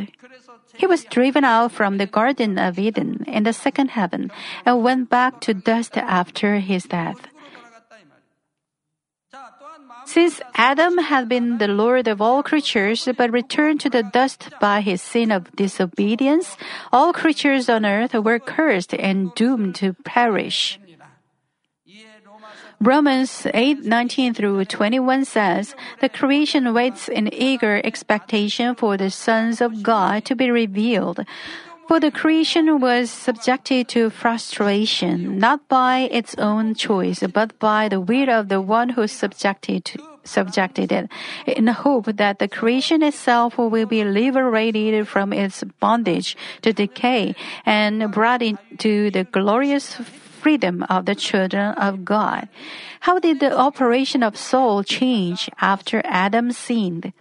He 0.80 0.88
was 0.88 1.04
driven 1.04 1.44
out 1.44 1.72
from 1.76 1.98
the 2.00 2.08
Garden 2.08 2.56
of 2.56 2.78
Eden 2.78 3.22
in 3.28 3.44
the 3.44 3.52
second 3.52 3.92
heaven 3.92 4.32
and 4.64 4.82
went 4.82 5.12
back 5.12 5.44
to 5.44 5.52
dust 5.52 5.98
after 5.98 6.56
his 6.56 6.88
death. 6.88 7.20
Since 10.06 10.40
Adam 10.56 10.96
had 10.96 11.28
been 11.28 11.58
the 11.58 11.68
Lord 11.68 12.08
of 12.08 12.22
all 12.24 12.42
creatures 12.42 13.06
but 13.12 13.30
returned 13.30 13.80
to 13.84 13.90
the 13.90 14.02
dust 14.02 14.48
by 14.58 14.80
his 14.80 15.02
sin 15.02 15.30
of 15.30 15.52
disobedience, 15.52 16.56
all 16.90 17.12
creatures 17.12 17.68
on 17.68 17.84
earth 17.84 18.14
were 18.14 18.40
cursed 18.40 18.94
and 18.94 19.34
doomed 19.34 19.74
to 19.84 19.92
perish. 19.92 20.80
Romans 22.82 23.46
8:19 23.52 24.32
through 24.32 24.64
21 24.64 25.26
says, 25.26 25.74
"The 26.00 26.08
creation 26.08 26.72
waits 26.72 27.08
in 27.10 27.28
eager 27.28 27.78
expectation 27.84 28.74
for 28.74 28.96
the 28.96 29.10
sons 29.10 29.60
of 29.60 29.82
God 29.82 30.24
to 30.24 30.34
be 30.34 30.50
revealed." 30.50 31.20
For 31.88 32.00
the 32.00 32.10
creation 32.10 32.80
was 32.80 33.10
subjected 33.10 33.88
to 33.88 34.08
frustration, 34.08 35.36
not 35.36 35.68
by 35.68 36.08
its 36.10 36.34
own 36.38 36.74
choice, 36.74 37.20
but 37.34 37.58
by 37.58 37.90
the 37.90 38.00
will 38.00 38.30
of 38.30 38.48
the 38.48 38.62
one 38.62 38.96
who 38.96 39.06
subjected 39.06 40.00
subjected 40.24 40.90
it, 40.90 41.10
in 41.46 41.66
the 41.66 41.84
hope 41.84 42.06
that 42.16 42.38
the 42.38 42.48
creation 42.48 43.02
itself 43.02 43.58
will 43.58 43.84
be 43.84 44.04
liberated 44.04 45.06
from 45.06 45.34
its 45.34 45.64
bondage 45.80 46.34
to 46.62 46.72
decay 46.72 47.34
and 47.66 48.10
brought 48.10 48.40
into 48.40 49.10
the 49.10 49.24
glorious 49.24 50.00
freedom 50.40 50.84
of 50.88 51.04
the 51.04 51.14
children 51.14 51.76
of 51.76 52.04
God. 52.04 52.48
How 53.00 53.18
did 53.20 53.40
the 53.40 53.52
operation 53.52 54.22
of 54.22 54.36
soul 54.36 54.82
change 54.82 55.50
after 55.60 56.00
Adam 56.04 56.52
sinned? 56.52 57.12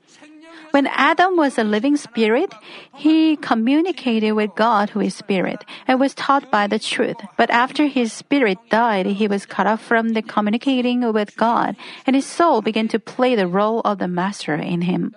When 0.71 0.85
Adam 0.87 1.35
was 1.35 1.57
a 1.57 1.63
living 1.63 1.97
spirit, 1.97 2.53
he 2.93 3.35
communicated 3.37 4.33
with 4.33 4.53
God 4.55 4.91
who 4.91 5.01
is 5.01 5.15
spirit 5.15 5.65
and 5.87 5.99
was 5.99 6.13
taught 6.13 6.51
by 6.51 6.67
the 6.67 6.77
truth. 6.77 7.17
But 7.37 7.49
after 7.49 7.87
his 7.87 8.13
spirit 8.13 8.59
died, 8.69 9.07
he 9.17 9.27
was 9.27 9.49
cut 9.49 9.65
off 9.65 9.81
from 9.81 10.13
the 10.13 10.21
communicating 10.21 11.01
with 11.11 11.35
God 11.35 11.75
and 12.05 12.15
his 12.15 12.25
soul 12.25 12.61
began 12.61 12.87
to 12.89 12.99
play 12.99 13.33
the 13.33 13.47
role 13.47 13.81
of 13.81 13.97
the 13.97 14.07
master 14.07 14.53
in 14.53 14.81
him. 14.85 15.15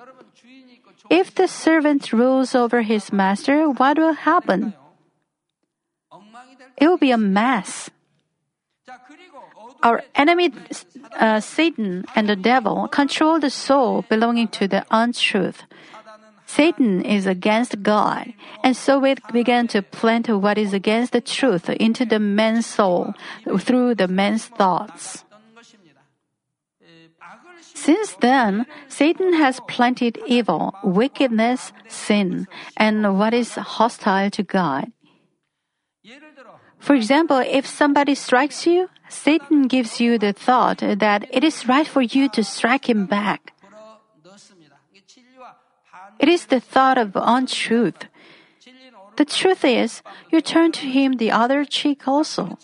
If 1.10 1.34
the 1.34 1.46
servant 1.46 2.12
rules 2.12 2.54
over 2.54 2.80
his 2.80 3.12
master, 3.12 3.68
what 3.68 3.98
will 3.98 4.14
happen? 4.14 4.72
It 6.82 6.88
will 6.88 6.98
be 6.98 7.12
a 7.12 7.16
mess. 7.16 7.90
Our 9.84 10.02
enemy, 10.16 10.50
uh, 11.14 11.38
Satan 11.38 12.04
and 12.16 12.28
the 12.28 12.34
devil, 12.34 12.88
control 12.88 13.38
the 13.38 13.50
soul 13.50 14.02
belonging 14.10 14.48
to 14.58 14.66
the 14.66 14.84
untruth. 14.90 15.62
Satan 16.44 17.02
is 17.02 17.24
against 17.24 17.84
God, 17.84 18.34
and 18.64 18.76
so 18.76 19.04
it 19.04 19.20
began 19.32 19.68
to 19.68 19.80
plant 19.80 20.28
what 20.28 20.58
is 20.58 20.74
against 20.74 21.12
the 21.12 21.20
truth 21.20 21.70
into 21.70 22.04
the 22.04 22.18
man's 22.18 22.66
soul 22.66 23.14
through 23.60 23.94
the 23.94 24.08
man's 24.08 24.46
thoughts. 24.46 25.24
Since 27.74 28.14
then, 28.18 28.66
Satan 28.88 29.34
has 29.34 29.60
planted 29.68 30.18
evil, 30.26 30.74
wickedness, 30.82 31.72
sin, 31.86 32.48
and 32.76 33.16
what 33.18 33.34
is 33.34 33.54
hostile 33.54 34.30
to 34.30 34.42
God. 34.42 34.90
For 36.82 36.94
example, 36.96 37.38
if 37.38 37.64
somebody 37.64 38.16
strikes 38.16 38.66
you, 38.66 38.90
Satan 39.08 39.68
gives 39.68 40.00
you 40.00 40.18
the 40.18 40.32
thought 40.32 40.78
that 40.82 41.30
it 41.30 41.44
is 41.44 41.68
right 41.68 41.86
for 41.86 42.02
you 42.02 42.28
to 42.30 42.42
strike 42.42 42.88
him 42.90 43.06
back. 43.06 43.52
It 46.18 46.28
is 46.28 46.46
the 46.46 46.58
thought 46.58 46.98
of 46.98 47.12
untruth. 47.14 48.10
The 49.16 49.24
truth 49.24 49.64
is, 49.64 50.02
you 50.30 50.40
turn 50.40 50.72
to 50.72 50.86
him 50.86 51.22
the 51.22 51.30
other 51.30 51.64
cheek 51.64 52.08
also. 52.08 52.58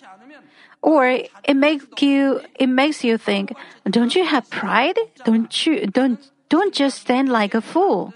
Or 0.82 1.06
it 1.06 1.54
makes 1.54 1.86
you 2.02 2.40
it 2.58 2.68
makes 2.68 3.04
you 3.04 3.18
think, 3.18 3.54
don't 3.88 4.14
you 4.14 4.24
have 4.24 4.50
pride? 4.50 4.98
Don't 5.24 5.50
you 5.66 5.86
don't 5.86 6.18
don't 6.48 6.74
just 6.74 7.02
stand 7.02 7.28
like 7.28 7.54
a 7.54 7.60
fool. 7.60 8.14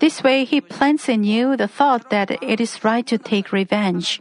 This 0.00 0.22
way 0.22 0.44
he 0.44 0.60
plants 0.60 1.08
in 1.08 1.24
you 1.24 1.56
the 1.56 1.68
thought 1.68 2.10
that 2.10 2.30
it 2.42 2.60
is 2.60 2.84
right 2.84 3.06
to 3.06 3.18
take 3.18 3.52
revenge. 3.52 4.20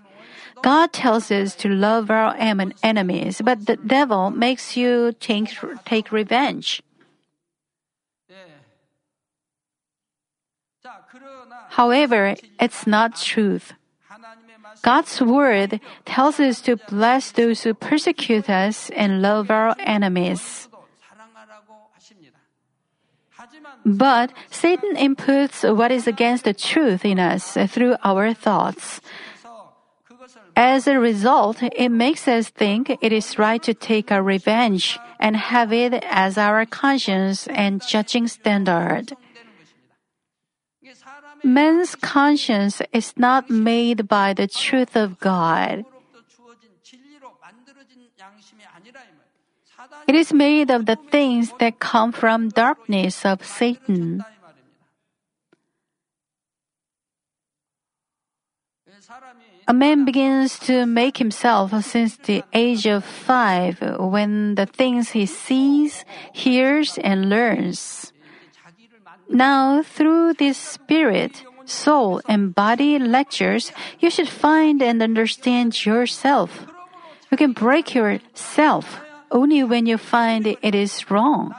God 0.61 0.93
tells 0.93 1.31
us 1.31 1.55
to 1.57 1.69
love 1.69 2.09
our 2.09 2.35
enemies, 2.37 3.41
but 3.43 3.65
the 3.65 3.75
devil 3.77 4.31
makes 4.31 4.77
you 4.77 5.13
take, 5.19 5.49
take 5.85 6.11
revenge. 6.11 6.81
However, 11.69 12.35
it's 12.59 12.87
not 12.87 13.15
truth. 13.15 13.73
God's 14.81 15.21
word 15.21 15.79
tells 16.05 16.39
us 16.39 16.61
to 16.61 16.77
bless 16.77 17.31
those 17.31 17.63
who 17.63 17.73
persecute 17.73 18.49
us 18.49 18.89
and 18.91 19.21
love 19.21 19.49
our 19.49 19.75
enemies. 19.79 20.67
But 23.85 24.31
Satan 24.49 24.95
inputs 24.95 25.61
what 25.75 25.91
is 25.91 26.07
against 26.07 26.43
the 26.43 26.53
truth 26.53 27.05
in 27.05 27.19
us 27.19 27.57
through 27.69 27.95
our 28.03 28.33
thoughts. 28.33 28.99
As 30.55 30.87
a 30.87 30.99
result, 30.99 31.61
it 31.61 31.89
makes 31.89 32.27
us 32.27 32.49
think 32.49 32.89
it 33.01 33.11
is 33.11 33.37
right 33.37 33.61
to 33.63 33.73
take 33.73 34.09
a 34.09 34.21
revenge 34.21 34.97
and 35.19 35.35
have 35.35 35.73
it 35.73 35.93
as 36.07 36.37
our 36.37 36.65
conscience 36.65 37.47
and 37.47 37.85
judging 37.85 38.27
standard. 38.27 39.15
Man's 41.43 41.95
conscience 41.95 42.81
is 42.93 43.13
not 43.17 43.49
made 43.49 44.07
by 44.07 44.33
the 44.33 44.47
truth 44.47 44.95
of 44.95 45.19
God. 45.19 45.85
It 50.07 50.15
is 50.15 50.31
made 50.33 50.71
of 50.71 50.85
the 50.85 50.95
things 50.95 51.51
that 51.59 51.79
come 51.79 52.11
from 52.11 52.49
darkness 52.49 53.25
of 53.25 53.45
Satan. 53.45 54.23
A 59.67 59.73
man 59.73 60.05
begins 60.05 60.59
to 60.59 60.85
make 60.85 61.17
himself 61.17 61.73
since 61.83 62.17
the 62.17 62.43
age 62.53 62.85
of 62.85 63.03
five 63.03 63.81
when 63.97 64.55
the 64.55 64.65
things 64.65 65.11
he 65.11 65.25
sees, 65.25 66.05
hears, 66.33 66.97
and 66.99 67.29
learns. 67.29 68.13
Now, 69.27 69.81
through 69.81 70.33
this 70.33 70.57
spirit, 70.57 71.43
soul, 71.65 72.21
and 72.27 72.53
body 72.53 72.99
lectures, 72.99 73.71
you 73.99 74.09
should 74.09 74.29
find 74.29 74.81
and 74.81 75.01
understand 75.01 75.73
yourself. 75.85 76.67
You 77.31 77.37
can 77.37 77.53
break 77.53 77.95
yourself 77.95 79.01
only 79.31 79.63
when 79.63 79.87
you 79.87 79.97
find 79.97 80.45
it 80.45 80.75
is 80.75 81.09
wrong. 81.09 81.55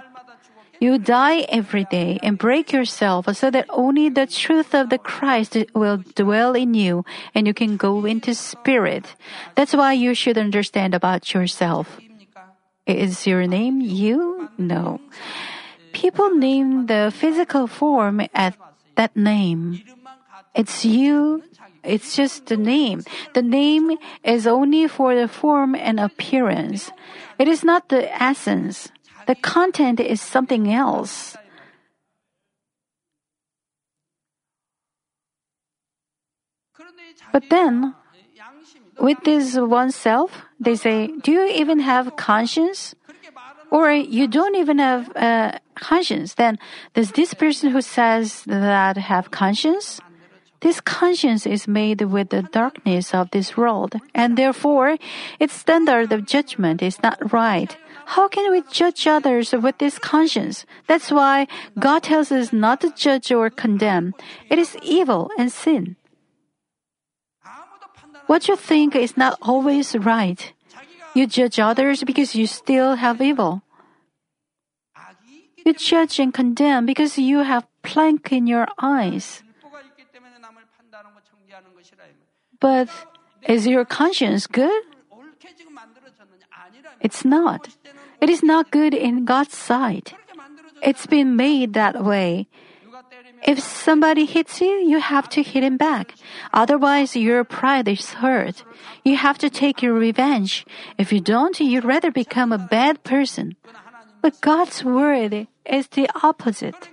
You 0.80 0.98
die 0.98 1.40
every 1.48 1.84
day 1.84 2.18
and 2.22 2.38
break 2.38 2.72
yourself 2.72 3.26
so 3.36 3.50
that 3.50 3.66
only 3.70 4.08
the 4.08 4.26
truth 4.26 4.74
of 4.74 4.90
the 4.90 4.98
Christ 4.98 5.56
will 5.74 6.02
dwell 6.14 6.54
in 6.54 6.74
you 6.74 7.04
and 7.34 7.46
you 7.46 7.54
can 7.54 7.76
go 7.76 8.04
into 8.04 8.34
spirit. 8.34 9.14
That's 9.54 9.74
why 9.74 9.92
you 9.92 10.14
should 10.14 10.38
understand 10.38 10.94
about 10.94 11.32
yourself. 11.32 11.98
Is 12.86 13.26
your 13.26 13.46
name 13.46 13.80
you? 13.80 14.48
No. 14.58 15.00
People 15.92 16.30
name 16.36 16.86
the 16.86 17.12
physical 17.14 17.66
form 17.66 18.20
at 18.34 18.54
that 18.96 19.16
name. 19.16 19.82
It's 20.54 20.84
you. 20.84 21.42
It's 21.82 22.16
just 22.16 22.46
the 22.46 22.56
name. 22.56 23.04
The 23.34 23.42
name 23.42 23.96
is 24.24 24.46
only 24.46 24.88
for 24.88 25.14
the 25.14 25.28
form 25.28 25.74
and 25.74 26.00
appearance. 26.00 26.90
It 27.38 27.48
is 27.48 27.62
not 27.62 27.88
the 27.88 28.10
essence. 28.10 28.90
The 29.26 29.34
content 29.34 30.00
is 30.00 30.20
something 30.20 30.72
else. 30.72 31.36
But 37.32 37.50
then, 37.50 37.94
with 38.98 39.18
this 39.24 39.56
oneself, 39.56 40.42
they 40.60 40.76
say, 40.76 41.08
Do 41.08 41.32
you 41.32 41.46
even 41.46 41.80
have 41.80 42.16
conscience? 42.16 42.94
Or 43.70 43.90
you 43.90 44.28
don't 44.28 44.54
even 44.54 44.78
have 44.78 45.10
a 45.16 45.60
conscience. 45.74 46.34
Then, 46.34 46.58
does 46.94 47.12
this 47.12 47.34
person 47.34 47.70
who 47.70 47.82
says 47.82 48.44
that 48.46 48.96
have 48.96 49.30
conscience? 49.30 50.00
This 50.60 50.80
conscience 50.80 51.46
is 51.46 51.68
made 51.68 52.00
with 52.00 52.30
the 52.30 52.42
darkness 52.42 53.14
of 53.14 53.30
this 53.30 53.56
world, 53.56 53.94
and 54.14 54.36
therefore, 54.36 54.96
its 55.38 55.54
standard 55.54 56.12
of 56.12 56.26
judgment 56.26 56.82
is 56.82 57.02
not 57.02 57.32
right. 57.32 57.76
How 58.06 58.28
can 58.28 58.50
we 58.50 58.62
judge 58.70 59.06
others 59.06 59.52
with 59.52 59.78
this 59.78 59.98
conscience? 59.98 60.64
That's 60.86 61.10
why 61.10 61.46
God 61.78 62.04
tells 62.04 62.30
us 62.30 62.52
not 62.52 62.80
to 62.80 62.92
judge 62.94 63.32
or 63.32 63.50
condemn. 63.50 64.14
It 64.48 64.58
is 64.58 64.76
evil 64.82 65.30
and 65.36 65.50
sin. 65.50 65.96
What 68.26 68.48
you 68.48 68.56
think 68.56 68.94
is 68.94 69.16
not 69.16 69.38
always 69.42 69.94
right. 69.96 70.52
You 71.14 71.26
judge 71.26 71.58
others 71.58 72.04
because 72.04 72.34
you 72.34 72.46
still 72.46 72.96
have 72.96 73.20
evil. 73.20 73.62
You 75.64 75.74
judge 75.74 76.20
and 76.20 76.32
condemn 76.32 76.86
because 76.86 77.18
you 77.18 77.40
have 77.42 77.66
plank 77.82 78.30
in 78.30 78.46
your 78.46 78.68
eyes. 78.80 79.42
But 82.60 82.88
is 83.48 83.66
your 83.66 83.84
conscience 83.84 84.46
good? 84.46 84.82
It's 87.00 87.24
not. 87.24 87.68
It 88.20 88.30
is 88.30 88.42
not 88.42 88.70
good 88.70 88.94
in 88.94 89.24
God's 89.24 89.56
sight. 89.56 90.14
It's 90.82 91.06
been 91.06 91.36
made 91.36 91.74
that 91.74 92.02
way. 92.02 92.48
If 93.42 93.60
somebody 93.60 94.24
hits 94.24 94.60
you, 94.60 94.80
you 94.82 94.98
have 94.98 95.28
to 95.30 95.42
hit 95.42 95.62
him 95.62 95.76
back. 95.76 96.14
Otherwise, 96.52 97.14
your 97.14 97.44
pride 97.44 97.86
is 97.86 98.14
hurt. 98.14 98.64
You 99.04 99.16
have 99.16 99.38
to 99.38 99.50
take 99.50 99.82
your 99.82 99.92
revenge. 99.92 100.64
If 100.98 101.12
you 101.12 101.20
don't, 101.20 101.58
you'd 101.60 101.84
rather 101.84 102.10
become 102.10 102.50
a 102.52 102.58
bad 102.58 103.04
person. 103.04 103.56
But 104.22 104.40
God's 104.40 104.82
word 104.82 105.46
is 105.64 105.86
the 105.88 106.08
opposite. 106.24 106.88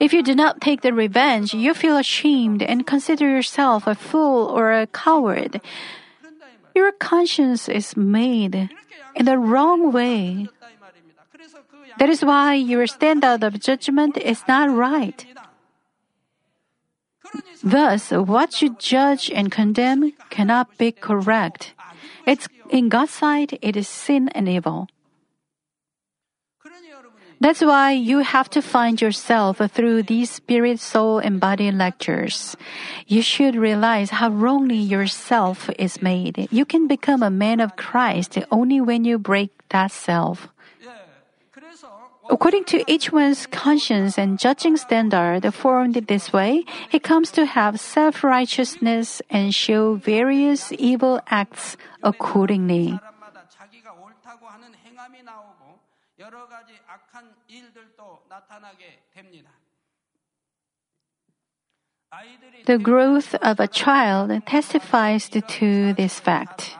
If 0.00 0.12
you 0.12 0.22
do 0.22 0.34
not 0.34 0.60
take 0.60 0.82
the 0.82 0.92
revenge, 0.92 1.54
you 1.54 1.74
feel 1.74 1.96
ashamed 1.96 2.62
and 2.62 2.86
consider 2.86 3.28
yourself 3.28 3.86
a 3.86 3.94
fool 3.94 4.46
or 4.46 4.72
a 4.72 4.86
coward. 4.86 5.60
Your 6.74 6.92
conscience 6.92 7.68
is 7.68 7.96
made 7.96 8.70
in 9.14 9.24
the 9.24 9.38
wrong 9.38 9.92
way. 9.92 10.48
That 11.98 12.10
is 12.10 12.24
why 12.24 12.54
your 12.54 12.86
standard 12.86 13.44
of 13.44 13.60
judgment 13.60 14.16
is 14.16 14.42
not 14.48 14.68
right. 14.68 15.24
Thus, 17.62 18.10
what 18.10 18.60
you 18.60 18.76
judge 18.78 19.30
and 19.30 19.50
condemn 19.50 20.12
cannot 20.30 20.76
be 20.76 20.92
correct. 20.92 21.72
It's 22.26 22.48
in 22.70 22.88
God's 22.88 23.12
sight, 23.12 23.58
it 23.62 23.76
is 23.76 23.88
sin 23.88 24.28
and 24.30 24.48
evil. 24.48 24.88
That's 27.44 27.60
why 27.60 27.92
you 27.92 28.20
have 28.20 28.48
to 28.56 28.62
find 28.62 28.96
yourself 28.96 29.60
through 29.60 30.04
these 30.04 30.30
spirit, 30.30 30.80
soul, 30.80 31.18
and 31.18 31.38
body 31.38 31.70
lectures. 31.70 32.56
You 33.06 33.20
should 33.20 33.54
realize 33.54 34.08
how 34.08 34.30
wrongly 34.30 34.80
yourself 34.80 35.68
is 35.78 36.00
made. 36.00 36.48
You 36.50 36.64
can 36.64 36.88
become 36.88 37.22
a 37.22 37.28
man 37.28 37.60
of 37.60 37.76
Christ 37.76 38.38
only 38.50 38.80
when 38.80 39.04
you 39.04 39.18
break 39.18 39.52
that 39.68 39.92
self. 39.92 40.48
According 42.30 42.64
to 42.72 42.80
each 42.90 43.12
one's 43.12 43.44
conscience 43.44 44.16
and 44.16 44.38
judging 44.38 44.78
standard 44.78 45.44
formed 45.52 46.00
this 46.08 46.32
way, 46.32 46.64
he 46.88 46.98
comes 46.98 47.30
to 47.32 47.44
have 47.44 47.78
self 47.78 48.24
righteousness 48.24 49.20
and 49.28 49.54
show 49.54 49.96
various 49.96 50.72
evil 50.78 51.20
acts 51.28 51.76
accordingly. 52.02 52.98
The 62.66 62.78
growth 62.78 63.34
of 63.36 63.60
a 63.60 63.68
child 63.68 64.30
testifies 64.46 65.28
to 65.28 65.92
this 65.92 66.20
fact. 66.20 66.76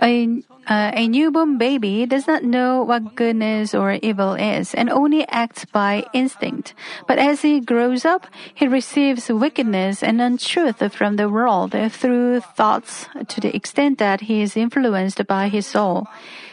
A 0.00 0.42
uh, 0.68 0.92
a 0.94 1.08
newborn 1.08 1.56
baby 1.56 2.04
does 2.04 2.26
not 2.26 2.44
know 2.44 2.82
what 2.82 3.14
goodness 3.16 3.74
or 3.74 3.92
evil 4.02 4.34
is 4.34 4.74
and 4.74 4.90
only 4.90 5.26
acts 5.28 5.64
by 5.64 6.04
instinct. 6.12 6.74
But 7.06 7.18
as 7.18 7.42
he 7.42 7.60
grows 7.60 8.04
up, 8.04 8.26
he 8.54 8.68
receives 8.68 9.30
wickedness 9.30 10.02
and 10.02 10.20
untruth 10.20 10.92
from 10.92 11.16
the 11.16 11.28
world 11.28 11.74
through 11.90 12.40
thoughts 12.40 13.06
to 13.28 13.40
the 13.40 13.54
extent 13.56 13.98
that 13.98 14.20
he 14.22 14.42
is 14.42 14.56
influenced 14.56 15.26
by 15.26 15.48
his 15.48 15.66
soul. 15.66 16.06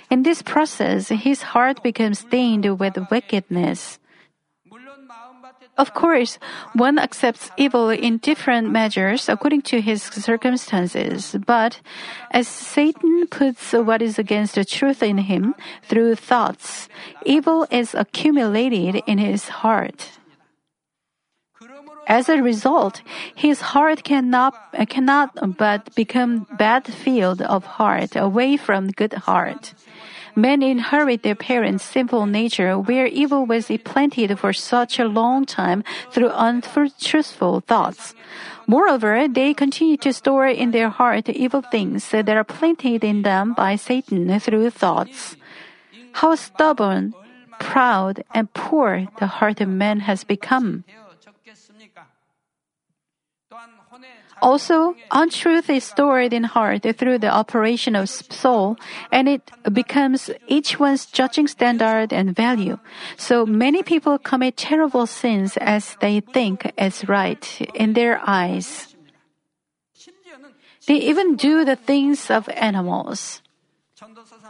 In 0.10 0.24
this 0.24 0.42
process, 0.42 1.10
his 1.10 1.42
heart 1.42 1.84
becomes 1.84 2.20
stained 2.20 2.80
with 2.80 2.98
wickedness. 3.12 4.00
Of 5.78 5.94
course, 5.94 6.40
one 6.74 6.98
accepts 6.98 7.52
evil 7.58 7.90
in 7.90 8.18
different 8.18 8.72
measures 8.72 9.28
according 9.28 9.64
to 9.64 9.82
his 9.82 10.04
circumstances, 10.04 11.36
but 11.46 11.82
as 12.32 12.48
Satan 12.48 13.28
puts 13.28 13.74
what 13.74 14.02
is 14.02 14.18
against 14.18 14.56
the 14.56 14.64
truth 14.64 15.04
in 15.04 15.18
him 15.18 15.54
through 15.84 16.16
thoughts, 16.16 16.88
evil 17.26 17.68
is 17.72 17.94
accumulated 17.94 19.04
in 19.06 19.18
his 19.18 19.50
heart. 19.50 20.12
As 22.08 22.30
a 22.30 22.42
result, 22.42 23.02
his 23.34 23.62
heart 23.62 24.04
cannot, 24.04 24.54
cannot 24.90 25.58
but 25.58 25.94
become 25.96 26.46
bad 26.58 26.86
field 26.86 27.42
of 27.42 27.66
heart 27.66 28.16
away 28.16 28.58
from 28.58 28.92
good 28.92 29.14
heart. 29.14 29.74
Men 30.36 30.62
inherit 30.62 31.24
their 31.24 31.36
parents' 31.36 31.86
sinful 31.86 32.26
nature 32.26 32.78
where 32.78 33.08
evil 33.08 33.46
was 33.46 33.70
implanted 33.70 34.38
for 34.38 34.52
such 34.52 35.00
a 35.00 35.08
long 35.08 35.46
time 35.46 35.84
through 36.12 36.32
untruthful 36.34 37.62
thoughts. 37.62 38.14
Moreover, 38.68 39.28
they 39.30 39.54
continue 39.54 39.96
to 39.98 40.12
store 40.12 40.48
in 40.48 40.72
their 40.72 40.90
heart 40.90 41.30
evil 41.30 41.62
things 41.62 42.10
that 42.10 42.28
are 42.28 42.44
planted 42.44 43.04
in 43.04 43.22
them 43.22 43.54
by 43.54 43.78
Satan 43.78 44.38
through 44.40 44.70
thoughts. 44.72 45.38
How 46.14 46.36
stubborn, 46.36 47.14
proud, 47.60 48.24
and 48.34 48.52
poor 48.54 49.08
the 49.20 49.28
heart 49.28 49.62
of 49.62 49.70
man 49.70 50.02
has 50.02 50.26
become. 50.26 50.84
Also, 54.42 54.96
untruth 55.12 55.70
is 55.70 55.84
stored 55.84 56.34
in 56.34 56.44
heart 56.44 56.84
through 56.98 57.18
the 57.18 57.34
operation 57.34 57.96
of 57.96 58.10
soul, 58.10 58.78
and 59.12 59.28
it 59.28 59.50
becomes 59.72 60.30
each 60.48 60.80
one's 60.80 61.06
judging 61.06 61.48
standard 61.48 62.12
and 62.12 62.36
value. 62.36 62.78
So 63.18 63.46
many 63.46 63.82
people 63.82 64.18
commit 64.18 64.58
terrible 64.58 65.08
sins 65.08 65.58
as 65.58 65.96
they 66.02 66.20
think 66.20 66.72
is 66.78 67.08
right 67.08 67.44
in 67.74 67.94
their 67.94 68.22
eyes. 68.28 68.96
They 70.88 70.96
even 70.96 71.36
do 71.36 71.66
the 71.66 71.76
things 71.76 72.30
of 72.30 72.48
animals. 72.50 73.42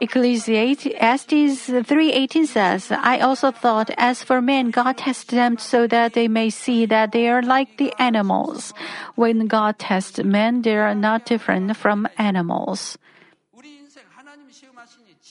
Ecclesiastes 0.01 1.69
3:18 1.69 2.45
says, 2.45 2.91
"I 2.91 3.19
also 3.19 3.51
thought 3.51 3.89
as 3.97 4.23
for 4.23 4.41
men 4.41 4.71
God 4.71 4.97
tests 4.97 5.31
them 5.31 5.57
so 5.57 5.87
that 5.87 6.13
they 6.13 6.27
may 6.27 6.49
see 6.49 6.85
that 6.85 7.11
they 7.11 7.29
are 7.29 7.41
like 7.41 7.77
the 7.77 7.93
animals. 7.97 8.73
When 9.15 9.47
God 9.47 9.79
tests 9.79 10.19
men, 10.23 10.61
they 10.61 10.75
are 10.75 10.95
not 10.95 11.25
different 11.25 11.77
from 11.77 12.07
animals." 12.17 12.97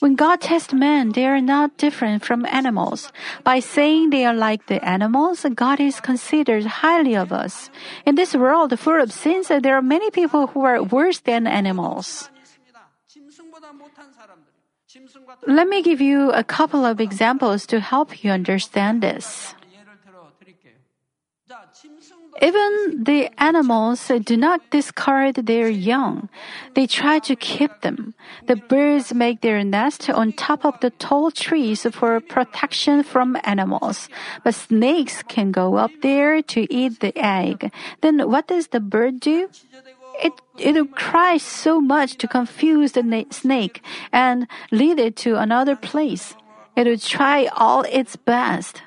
When 0.03 0.15
God 0.15 0.41
tests 0.41 0.73
men, 0.75 1.15
they 1.15 1.25
are 1.25 1.39
not 1.39 1.77
different 1.77 2.19
from 2.25 2.45
animals. 2.51 3.13
By 3.47 3.63
saying 3.63 4.09
they 4.11 4.25
are 4.25 4.35
like 4.35 4.67
the 4.67 4.83
animals, 4.83 5.45
God 5.55 5.79
is 5.79 6.03
considered 6.03 6.83
highly 6.83 7.15
of 7.15 7.31
us. 7.31 7.71
In 8.03 8.15
this 8.15 8.35
world 8.35 8.75
full 8.77 8.99
of 8.99 9.15
sins, 9.15 9.47
there 9.47 9.77
are 9.77 9.81
many 9.81 10.11
people 10.11 10.51
who 10.51 10.67
are 10.67 10.83
worse 10.83 11.23
than 11.23 11.47
animals. 11.47 12.29
Let 15.47 15.67
me 15.67 15.81
give 15.81 16.01
you 16.01 16.31
a 16.31 16.43
couple 16.43 16.85
of 16.85 16.99
examples 16.99 17.65
to 17.67 17.79
help 17.79 18.23
you 18.23 18.31
understand 18.31 19.01
this. 19.01 19.55
Even 22.41 23.03
the 23.03 23.29
animals 23.37 24.11
do 24.23 24.35
not 24.35 24.59
discard 24.69 25.35
their 25.35 25.69
young. 25.69 26.27
They 26.73 26.85
try 26.85 27.19
to 27.19 27.35
keep 27.35 27.81
them. 27.81 28.13
The 28.47 28.57
birds 28.57 29.13
make 29.13 29.39
their 29.39 29.63
nest 29.63 30.09
on 30.09 30.33
top 30.33 30.65
of 30.65 30.79
the 30.81 30.89
tall 30.89 31.31
trees 31.31 31.87
for 31.91 32.19
protection 32.19 33.03
from 33.03 33.37
animals. 33.43 34.09
But 34.43 34.55
snakes 34.55 35.23
can 35.23 35.51
go 35.51 35.75
up 35.75 35.91
there 36.01 36.41
to 36.41 36.67
eat 36.73 36.99
the 36.99 37.15
egg. 37.15 37.71
Then 38.01 38.19
what 38.29 38.47
does 38.47 38.67
the 38.67 38.81
bird 38.81 39.21
do? 39.21 39.49
It, 40.23 40.33
it 40.57 40.95
cries 40.95 41.43
so 41.43 41.81
much 41.81 42.17
to 42.17 42.27
confuse 42.27 42.93
the 42.93 43.25
snake 43.31 43.81
and 44.11 44.47
lead 44.71 44.99
it 44.99 45.15
to 45.17 45.37
another 45.37 45.75
place. 45.75 46.35
It 46.75 46.87
will 46.87 46.97
try 46.97 47.47
all 47.47 47.83
its 47.83 48.15
best. 48.15 48.81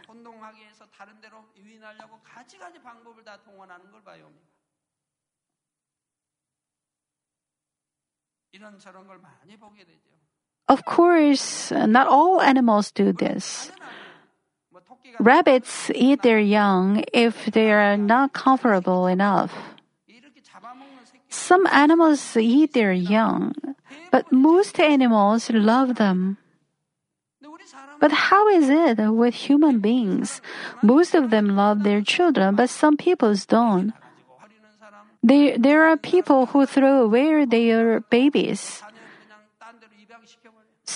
Of 10.69 10.85
course, 10.85 11.71
not 11.71 12.07
all 12.07 12.43
animals 12.43 12.91
do 12.91 13.12
this. 13.12 13.71
Rabbits 15.19 15.91
eat 15.95 16.23
their 16.23 16.38
young 16.38 17.05
if 17.12 17.47
they 17.47 17.73
are 17.73 17.97
not 17.97 18.33
comfortable 18.33 19.07
enough. 19.07 19.78
Some 21.38 21.66
animals 21.70 22.37
eat 22.37 22.74
their 22.74 22.92
young, 22.92 23.55
but 24.11 24.31
most 24.33 24.81
animals 24.81 25.48
love 25.51 25.94
them. 25.94 26.37
But 28.01 28.12
how 28.12 28.48
is 28.48 28.68
it 28.68 28.98
with 28.98 29.35
human 29.35 29.79
beings? 29.79 30.42
Most 30.83 31.14
of 31.14 31.31
them 31.31 31.55
love 31.55 31.85
their 31.85 32.03
children, 32.03 32.55
but 32.55 32.70
some 32.70 32.96
people 32.96 33.33
don't. 33.46 33.94
There, 35.22 35.57
there 35.57 35.87
are 35.87 35.96
people 35.96 36.46
who 36.46 36.66
throw 36.66 37.03
away 37.03 37.44
their 37.44 38.01
babies. 38.01 38.83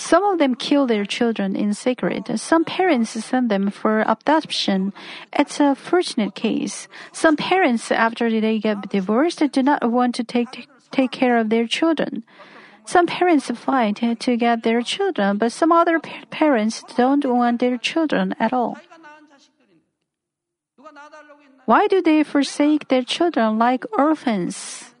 Some 0.03 0.25
of 0.25 0.37
them 0.37 0.55
kill 0.55 0.85
their 0.85 1.05
children 1.05 1.55
in 1.55 1.73
secret. 1.73 2.27
Some 2.37 2.65
parents 2.65 3.11
send 3.11 3.49
them 3.49 3.71
for 3.71 4.03
adoption. 4.05 4.91
It's 5.31 5.61
a 5.61 5.75
fortunate 5.75 6.35
case. 6.35 6.89
Some 7.13 7.37
parents, 7.37 7.89
after 7.89 8.27
they 8.29 8.59
get 8.59 8.89
divorced, 8.89 9.39
do 9.39 9.63
not 9.63 9.79
want 9.89 10.13
to 10.15 10.25
take, 10.25 10.67
take 10.91 11.11
care 11.11 11.37
of 11.37 11.47
their 11.47 11.67
children. 11.67 12.25
Some 12.83 13.07
parents 13.07 13.49
fight 13.51 14.03
to 14.19 14.35
get 14.35 14.63
their 14.63 14.81
children, 14.81 15.37
but 15.37 15.53
some 15.53 15.71
other 15.71 16.01
parents 16.29 16.83
don't 16.97 17.23
want 17.23 17.61
their 17.61 17.77
children 17.77 18.35
at 18.41 18.51
all. 18.51 18.77
Why 21.63 21.87
do 21.87 22.01
they 22.01 22.23
forsake 22.23 22.89
their 22.89 23.03
children 23.03 23.57
like 23.57 23.85
orphans? 23.97 24.93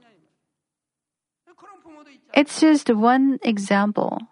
It's 2.33 2.61
just 2.61 2.89
one 2.89 3.39
example. 3.43 4.31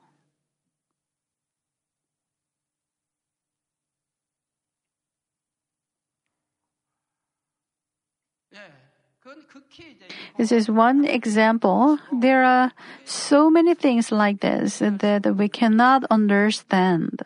This 10.38 10.52
is 10.52 10.70
one 10.70 11.06
example. 11.06 12.00
There 12.12 12.44
are 12.44 12.72
so 13.06 13.50
many 13.50 13.76
things 13.76 14.12
like 14.12 14.42
this 14.42 14.80
that 14.80 15.36
we 15.38 15.50
cannot 15.50 16.04
understand. 16.10 17.22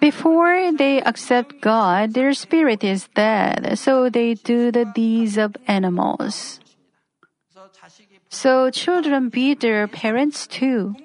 Before 0.00 0.72
they 0.72 1.00
accept 1.02 1.60
God, 1.60 2.14
their 2.14 2.32
spirit 2.34 2.84
is 2.84 3.08
dead, 3.14 3.78
so 3.78 4.08
they 4.08 4.34
do 4.34 4.70
the 4.70 4.84
deeds 4.84 5.36
of 5.36 5.56
animals. 5.66 6.60
So 8.28 8.70
children 8.70 9.28
beat 9.28 9.60
their 9.60 9.86
parents 9.86 10.46
too. 10.46 10.96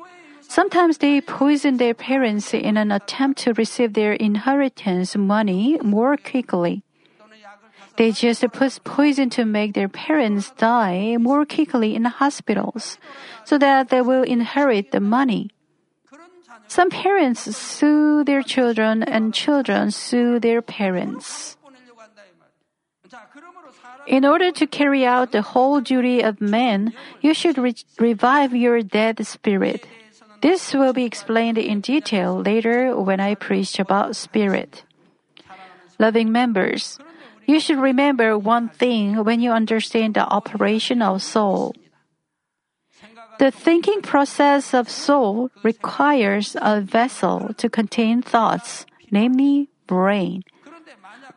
Sometimes 0.49 0.97
they 0.97 1.21
poison 1.21 1.77
their 1.77 1.93
parents 1.93 2.55
in 2.55 2.75
an 2.75 2.91
attempt 2.91 3.37
to 3.45 3.53
receive 3.53 3.93
their 3.93 4.13
inheritance 4.13 5.15
money 5.15 5.77
more 5.83 6.17
quickly. 6.17 6.81
They 7.97 8.11
just 8.11 8.41
put 8.51 8.83
poison 8.83 9.29
to 9.37 9.45
make 9.45 9.75
their 9.75 9.87
parents 9.87 10.49
die 10.57 11.17
more 11.17 11.45
quickly 11.45 11.93
in 11.93 12.05
hospitals 12.05 12.97
so 13.45 13.59
that 13.59 13.89
they 13.89 14.01
will 14.01 14.23
inherit 14.23 14.91
the 14.91 14.99
money. 14.99 15.51
Some 16.67 16.89
parents 16.89 17.55
sue 17.55 18.23
their 18.23 18.41
children 18.41 19.03
and 19.03 19.33
children 19.33 19.91
sue 19.91 20.39
their 20.39 20.63
parents. 20.63 21.57
In 24.07 24.25
order 24.25 24.51
to 24.51 24.65
carry 24.65 25.05
out 25.05 25.31
the 25.31 25.43
whole 25.43 25.79
duty 25.79 26.21
of 26.21 26.41
man, 26.41 26.93
you 27.21 27.35
should 27.35 27.59
re- 27.59 27.75
revive 27.99 28.55
your 28.55 28.81
dead 28.81 29.25
spirit. 29.27 29.85
This 30.41 30.73
will 30.73 30.93
be 30.93 31.03
explained 31.03 31.57
in 31.57 31.81
detail 31.81 32.39
later 32.39 32.95
when 32.95 33.19
I 33.19 33.35
preach 33.35 33.79
about 33.79 34.15
spirit. 34.15 34.83
Loving 35.99 36.31
members, 36.31 36.97
you 37.45 37.59
should 37.59 37.79
remember 37.79 38.37
one 38.37 38.69
thing 38.69 39.23
when 39.25 39.41
you 39.41 39.51
understand 39.51 40.13
the 40.13 40.23
operation 40.23 41.01
of 41.01 41.21
soul. 41.21 41.75
The 43.39 43.51
thinking 43.51 44.01
process 44.01 44.73
of 44.73 44.89
soul 44.89 45.49
requires 45.63 46.55
a 46.61 46.81
vessel 46.81 47.53
to 47.55 47.69
contain 47.69 48.21
thoughts, 48.21 48.85
namely 49.11 49.69
brain. 49.87 50.43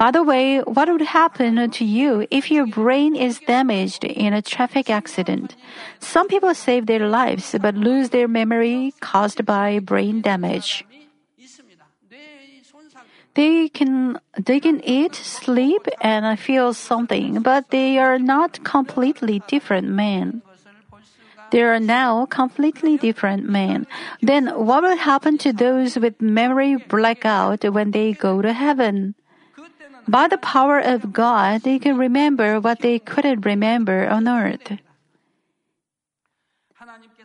By 0.02 0.10
the 0.10 0.24
way, 0.24 0.58
what 0.58 0.90
would 0.90 1.14
happen 1.14 1.70
to 1.70 1.84
you 1.84 2.26
if 2.28 2.50
your 2.50 2.66
brain 2.66 3.14
is 3.14 3.38
damaged 3.38 4.02
in 4.02 4.32
a 4.34 4.42
traffic 4.42 4.90
accident? 4.90 5.54
Some 6.00 6.26
people 6.26 6.52
save 6.56 6.86
their 6.86 7.06
lives 7.06 7.54
but 7.62 7.76
lose 7.76 8.10
their 8.10 8.26
memory 8.26 8.94
caused 8.98 9.46
by 9.46 9.78
brain 9.78 10.20
damage. 10.20 10.84
They 13.34 13.68
can 13.68 14.18
they 14.34 14.58
can 14.58 14.82
eat, 14.82 15.14
sleep, 15.14 15.86
and 16.00 16.26
feel 16.36 16.74
something, 16.74 17.38
but 17.40 17.70
they 17.70 17.96
are 17.98 18.18
not 18.18 18.64
completely 18.64 19.40
different 19.46 19.86
men. 19.86 20.42
They 21.52 21.62
are 21.62 21.78
now 21.78 22.26
completely 22.26 22.98
different 22.98 23.46
men. 23.48 23.86
Then 24.20 24.48
what 24.48 24.82
will 24.82 24.96
happen 24.96 25.38
to 25.46 25.52
those 25.52 25.96
with 25.96 26.20
memory 26.20 26.74
blackout 26.74 27.62
when 27.70 27.92
they 27.92 28.14
go 28.14 28.42
to 28.42 28.52
heaven? 28.52 29.14
By 30.08 30.28
the 30.28 30.38
power 30.38 30.78
of 30.78 31.12
God, 31.12 31.62
they 31.62 31.78
can 31.78 31.96
remember 31.96 32.60
what 32.60 32.80
they 32.80 32.98
couldn't 32.98 33.46
remember 33.46 34.08
on 34.08 34.28
earth. 34.28 34.78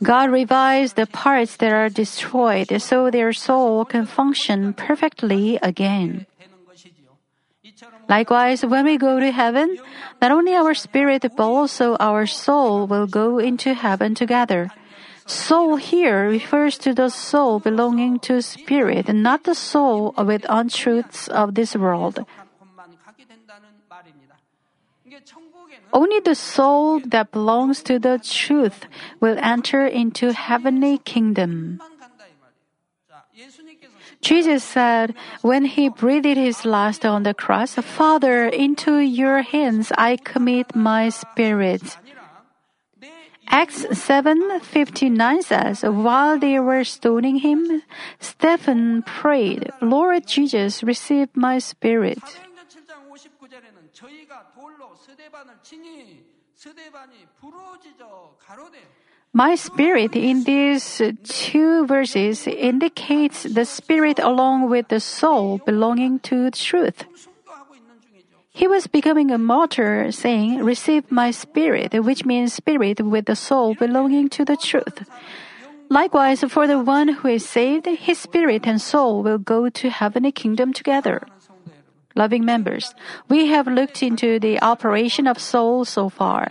God 0.03 0.29
revives 0.29 0.93
the 0.93 1.07
parts 1.07 1.57
that 1.57 1.73
are 1.73 1.89
destroyed 1.89 2.69
so 2.81 3.09
their 3.09 3.33
soul 3.33 3.85
can 3.85 4.05
function 4.05 4.73
perfectly 4.73 5.57
again. 5.61 6.27
Likewise, 8.07 8.63
when 8.63 8.85
we 8.85 8.97
go 8.97 9.19
to 9.19 9.31
heaven, 9.31 9.77
not 10.21 10.31
only 10.31 10.53
our 10.53 10.73
spirit 10.73 11.25
but 11.35 11.43
also 11.43 11.97
our 11.99 12.25
soul 12.25 12.87
will 12.87 13.07
go 13.07 13.39
into 13.39 13.73
heaven 13.73 14.15
together. 14.15 14.69
Soul 15.25 15.75
here 15.75 16.29
refers 16.29 16.77
to 16.77 16.93
the 16.93 17.09
soul 17.09 17.59
belonging 17.59 18.19
to 18.19 18.41
spirit, 18.41 19.11
not 19.11 19.43
the 19.43 19.55
soul 19.55 20.13
with 20.17 20.45
untruths 20.47 21.27
of 21.27 21.55
this 21.55 21.75
world. 21.75 22.23
Only 25.93 26.19
the 26.19 26.35
soul 26.35 26.99
that 26.99 27.31
belongs 27.31 27.81
to 27.83 27.99
the 27.99 28.19
truth 28.19 28.85
will 29.19 29.37
enter 29.41 29.85
into 29.85 30.33
heavenly 30.33 30.97
kingdom. 30.99 31.79
Jesus 34.21 34.63
said, 34.63 35.13
when 35.41 35.65
he 35.65 35.89
breathed 35.89 36.37
his 36.37 36.65
last 36.65 37.05
on 37.05 37.23
the 37.23 37.33
cross, 37.33 37.75
Father, 37.75 38.47
into 38.47 38.97
your 38.97 39.41
hands 39.41 39.91
I 39.97 40.17
commit 40.17 40.75
my 40.75 41.09
spirit. 41.09 41.83
Acts 43.47 43.85
7:59 43.85 45.41
says, 45.41 45.83
while 45.83 46.37
they 46.37 46.59
were 46.59 46.83
stoning 46.83 47.39
him, 47.39 47.81
Stephen 48.19 49.03
prayed, 49.07 49.71
"Lord 49.79 50.27
Jesus, 50.27 50.83
receive 50.83 51.31
my 51.31 51.57
spirit." 51.59 52.19
My 59.33 59.55
spirit 59.55 60.15
in 60.15 60.43
these 60.43 61.01
two 61.23 61.85
verses 61.85 62.47
indicates 62.47 63.43
the 63.43 63.65
spirit 63.65 64.19
along 64.19 64.69
with 64.69 64.87
the 64.87 64.99
soul 64.99 65.59
belonging 65.65 66.19
to 66.19 66.49
truth. 66.51 67.05
He 68.49 68.67
was 68.67 68.87
becoming 68.87 69.29
a 69.29 69.37
martyr, 69.37 70.11
saying, 70.11 70.63
Receive 70.63 71.11
my 71.11 71.29
spirit, 71.29 71.93
which 72.03 72.25
means 72.25 72.53
spirit 72.53 72.99
with 73.01 73.25
the 73.25 73.35
soul 73.35 73.75
belonging 73.75 74.29
to 74.29 74.45
the 74.45 74.57
truth. 74.57 75.07
Likewise, 75.89 76.43
for 76.49 76.65
the 76.65 76.79
one 76.79 77.09
who 77.09 77.27
is 77.27 77.47
saved, 77.47 77.85
his 77.85 78.17
spirit 78.17 78.65
and 78.65 78.81
soul 78.81 79.21
will 79.21 79.37
go 79.37 79.69
to 79.69 79.89
heavenly 79.89 80.31
kingdom 80.31 80.73
together 80.73 81.21
loving 82.17 82.43
members. 82.43 82.93
We 83.29 83.47
have 83.47 83.67
looked 83.67 84.01
into 84.01 84.39
the 84.39 84.59
operation 84.61 85.27
of 85.27 85.39
soul 85.39 85.85
so 85.85 86.09
far. 86.09 86.49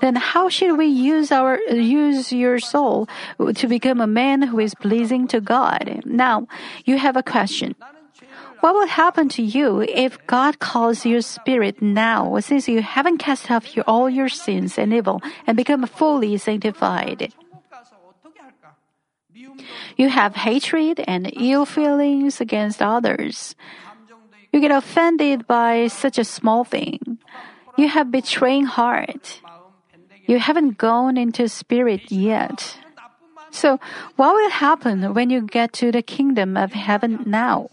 Then 0.00 0.16
how 0.16 0.48
should 0.50 0.76
we 0.76 0.86
use 0.86 1.30
our 1.30 1.58
use 1.70 2.32
your 2.32 2.58
soul 2.58 3.08
to 3.38 3.66
become 3.66 4.00
a 4.00 4.10
man 4.10 4.42
who 4.42 4.58
is 4.58 4.74
pleasing 4.74 5.28
to 5.28 5.40
God? 5.40 6.02
Now, 6.04 6.48
you 6.84 6.98
have 6.98 7.16
a 7.16 7.22
question. 7.22 7.74
What 8.60 8.74
will 8.74 8.88
happen 8.88 9.28
to 9.36 9.42
you 9.42 9.84
if 9.84 10.16
God 10.26 10.58
calls 10.58 11.04
your 11.04 11.20
spirit 11.20 11.82
now, 11.82 12.40
since 12.40 12.66
you 12.66 12.80
haven't 12.80 13.18
cast 13.18 13.50
off 13.50 13.76
your, 13.76 13.84
all 13.86 14.08
your 14.08 14.30
sins 14.30 14.78
and 14.78 14.88
evil 14.92 15.20
and 15.46 15.54
become 15.54 15.84
fully 15.86 16.38
sanctified? 16.38 17.32
You 19.96 20.08
have 20.08 20.34
hatred 20.34 21.04
and 21.06 21.30
ill 21.36 21.66
feelings 21.66 22.40
against 22.40 22.80
others. 22.80 23.54
You 24.54 24.60
get 24.60 24.70
offended 24.70 25.48
by 25.48 25.88
such 25.88 26.16
a 26.16 26.22
small 26.22 26.62
thing. 26.62 27.18
You 27.76 27.88
have 27.88 28.12
betraying 28.12 28.66
heart. 28.66 29.42
You 30.30 30.38
haven't 30.38 30.78
gone 30.78 31.16
into 31.18 31.48
spirit 31.48 32.12
yet. 32.12 32.78
So, 33.50 33.80
what 34.14 34.32
will 34.32 34.50
happen 34.50 35.12
when 35.12 35.30
you 35.30 35.42
get 35.42 35.72
to 35.82 35.90
the 35.90 36.02
kingdom 36.02 36.56
of 36.56 36.70
heaven 36.70 37.26
now? 37.26 37.70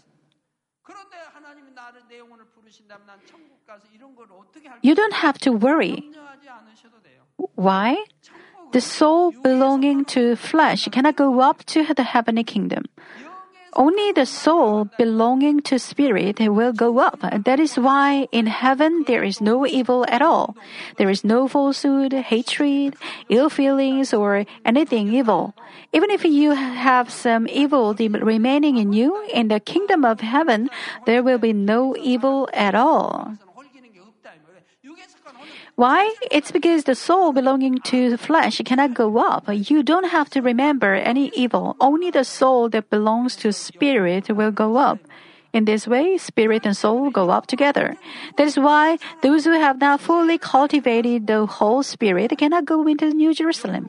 You 4.82 4.94
don't 4.96 5.14
have 5.14 5.38
to 5.46 5.52
worry. 5.52 6.02
Why? 7.54 7.94
The 8.72 8.80
soul 8.80 9.30
belonging 9.30 10.04
to 10.16 10.34
flesh 10.34 10.88
cannot 10.90 11.14
go 11.14 11.38
up 11.38 11.62
to 11.66 11.86
the 11.94 12.02
heavenly 12.02 12.42
kingdom. 12.42 12.86
Only 13.74 14.12
the 14.12 14.26
soul 14.26 14.88
belonging 14.98 15.62
to 15.62 15.78
spirit 15.78 16.38
will 16.40 16.72
go 16.72 16.98
up. 16.98 17.20
That 17.44 17.58
is 17.58 17.78
why 17.78 18.28
in 18.30 18.46
heaven 18.46 19.04
there 19.06 19.24
is 19.24 19.40
no 19.40 19.66
evil 19.66 20.04
at 20.08 20.20
all. 20.20 20.56
There 20.98 21.08
is 21.08 21.24
no 21.24 21.48
falsehood, 21.48 22.12
hatred, 22.12 22.96
ill 23.30 23.48
feelings, 23.48 24.12
or 24.12 24.44
anything 24.64 25.12
evil. 25.14 25.54
Even 25.92 26.10
if 26.10 26.24
you 26.24 26.52
have 26.52 27.10
some 27.10 27.48
evil 27.48 27.94
remaining 27.94 28.76
in 28.76 28.92
you, 28.92 29.24
in 29.32 29.48
the 29.48 29.60
kingdom 29.60 30.04
of 30.04 30.20
heaven, 30.20 30.68
there 31.06 31.22
will 31.22 31.38
be 31.38 31.52
no 31.52 31.96
evil 31.96 32.48
at 32.52 32.74
all. 32.74 33.38
Why? 35.74 36.14
It's 36.30 36.52
because 36.52 36.84
the 36.84 36.94
soul 36.94 37.32
belonging 37.32 37.80
to 37.90 38.10
the 38.10 38.18
flesh 38.18 38.60
cannot 38.64 38.94
go 38.94 39.18
up. 39.18 39.44
You 39.48 39.82
don't 39.82 40.10
have 40.10 40.28
to 40.30 40.42
remember 40.42 40.94
any 40.94 41.32
evil. 41.34 41.76
Only 41.80 42.10
the 42.10 42.24
soul 42.24 42.68
that 42.70 42.90
belongs 42.90 43.36
to 43.36 43.52
spirit 43.52 44.28
will 44.28 44.52
go 44.52 44.76
up. 44.76 44.98
In 45.52 45.64
this 45.64 45.86
way, 45.86 46.16
spirit 46.18 46.64
and 46.64 46.76
soul 46.76 47.10
go 47.10 47.30
up 47.30 47.46
together. 47.46 47.96
That 48.36 48.46
is 48.46 48.58
why 48.58 48.98
those 49.22 49.44
who 49.44 49.52
have 49.52 49.80
not 49.80 50.00
fully 50.00 50.38
cultivated 50.38 51.26
the 51.26 51.46
whole 51.46 51.82
spirit 51.82 52.36
cannot 52.38 52.64
go 52.64 52.86
into 52.86 53.10
New 53.10 53.34
Jerusalem. 53.34 53.88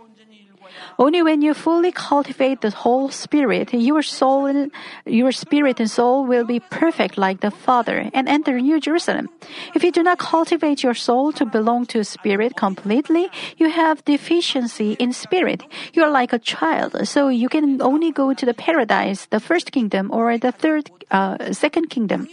Only 0.98 1.22
when 1.22 1.42
you 1.42 1.54
fully 1.54 1.92
cultivate 1.92 2.62
the 2.62 2.70
whole 2.70 3.10
spirit, 3.10 3.74
your 3.74 4.02
soul, 4.02 4.46
and, 4.46 4.72
your 5.06 5.32
spirit 5.32 5.80
and 5.80 5.90
soul 5.90 6.26
will 6.26 6.46
be 6.46 6.60
perfect 6.60 7.18
like 7.18 7.42
the 7.42 7.52
Father 7.52 8.10
and 8.14 8.30
enter 8.30 8.60
New 8.60 8.80
Jerusalem. 8.80 9.30
If 9.74 9.84
you 9.84 9.92
do 9.92 10.04
not 10.04 10.20
cultivate 10.20 10.84
your 10.84 10.94
soul 10.94 11.32
to 11.34 11.46
belong 11.46 11.86
to 11.88 12.04
spirit 12.04 12.56
completely, 12.56 13.30
you 13.58 13.70
have 13.70 14.06
deficiency 14.06 14.94
in 14.94 15.14
spirit. 15.14 15.64
You 15.94 16.04
are 16.04 16.12
like 16.12 16.34
a 16.34 16.40
child, 16.40 17.08
so 17.08 17.28
you 17.28 17.50
can 17.50 17.82
only 17.82 18.12
go 18.12 18.34
to 18.34 18.46
the 18.46 18.54
paradise, 18.54 19.26
the 19.26 19.40
first 19.40 19.72
kingdom, 19.72 20.12
or 20.12 20.38
the 20.38 20.52
third, 20.52 20.90
uh, 21.12 21.54
second 21.54 21.90
kingdom 21.90 22.28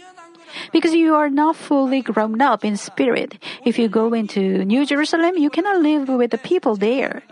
because 0.73 0.93
you 0.93 1.15
are 1.15 1.29
not 1.29 1.55
fully 1.55 2.01
grown 2.01 2.41
up 2.41 2.65
in 2.65 2.75
spirit. 2.77 3.37
If 3.65 3.79
you 3.79 3.87
go 3.87 4.13
into 4.13 4.65
New 4.65 4.85
Jerusalem, 4.85 5.37
you 5.37 5.49
cannot 5.49 5.81
live 5.81 6.09
with 6.09 6.31
the 6.31 6.37
people 6.37 6.75
there. 6.75 7.23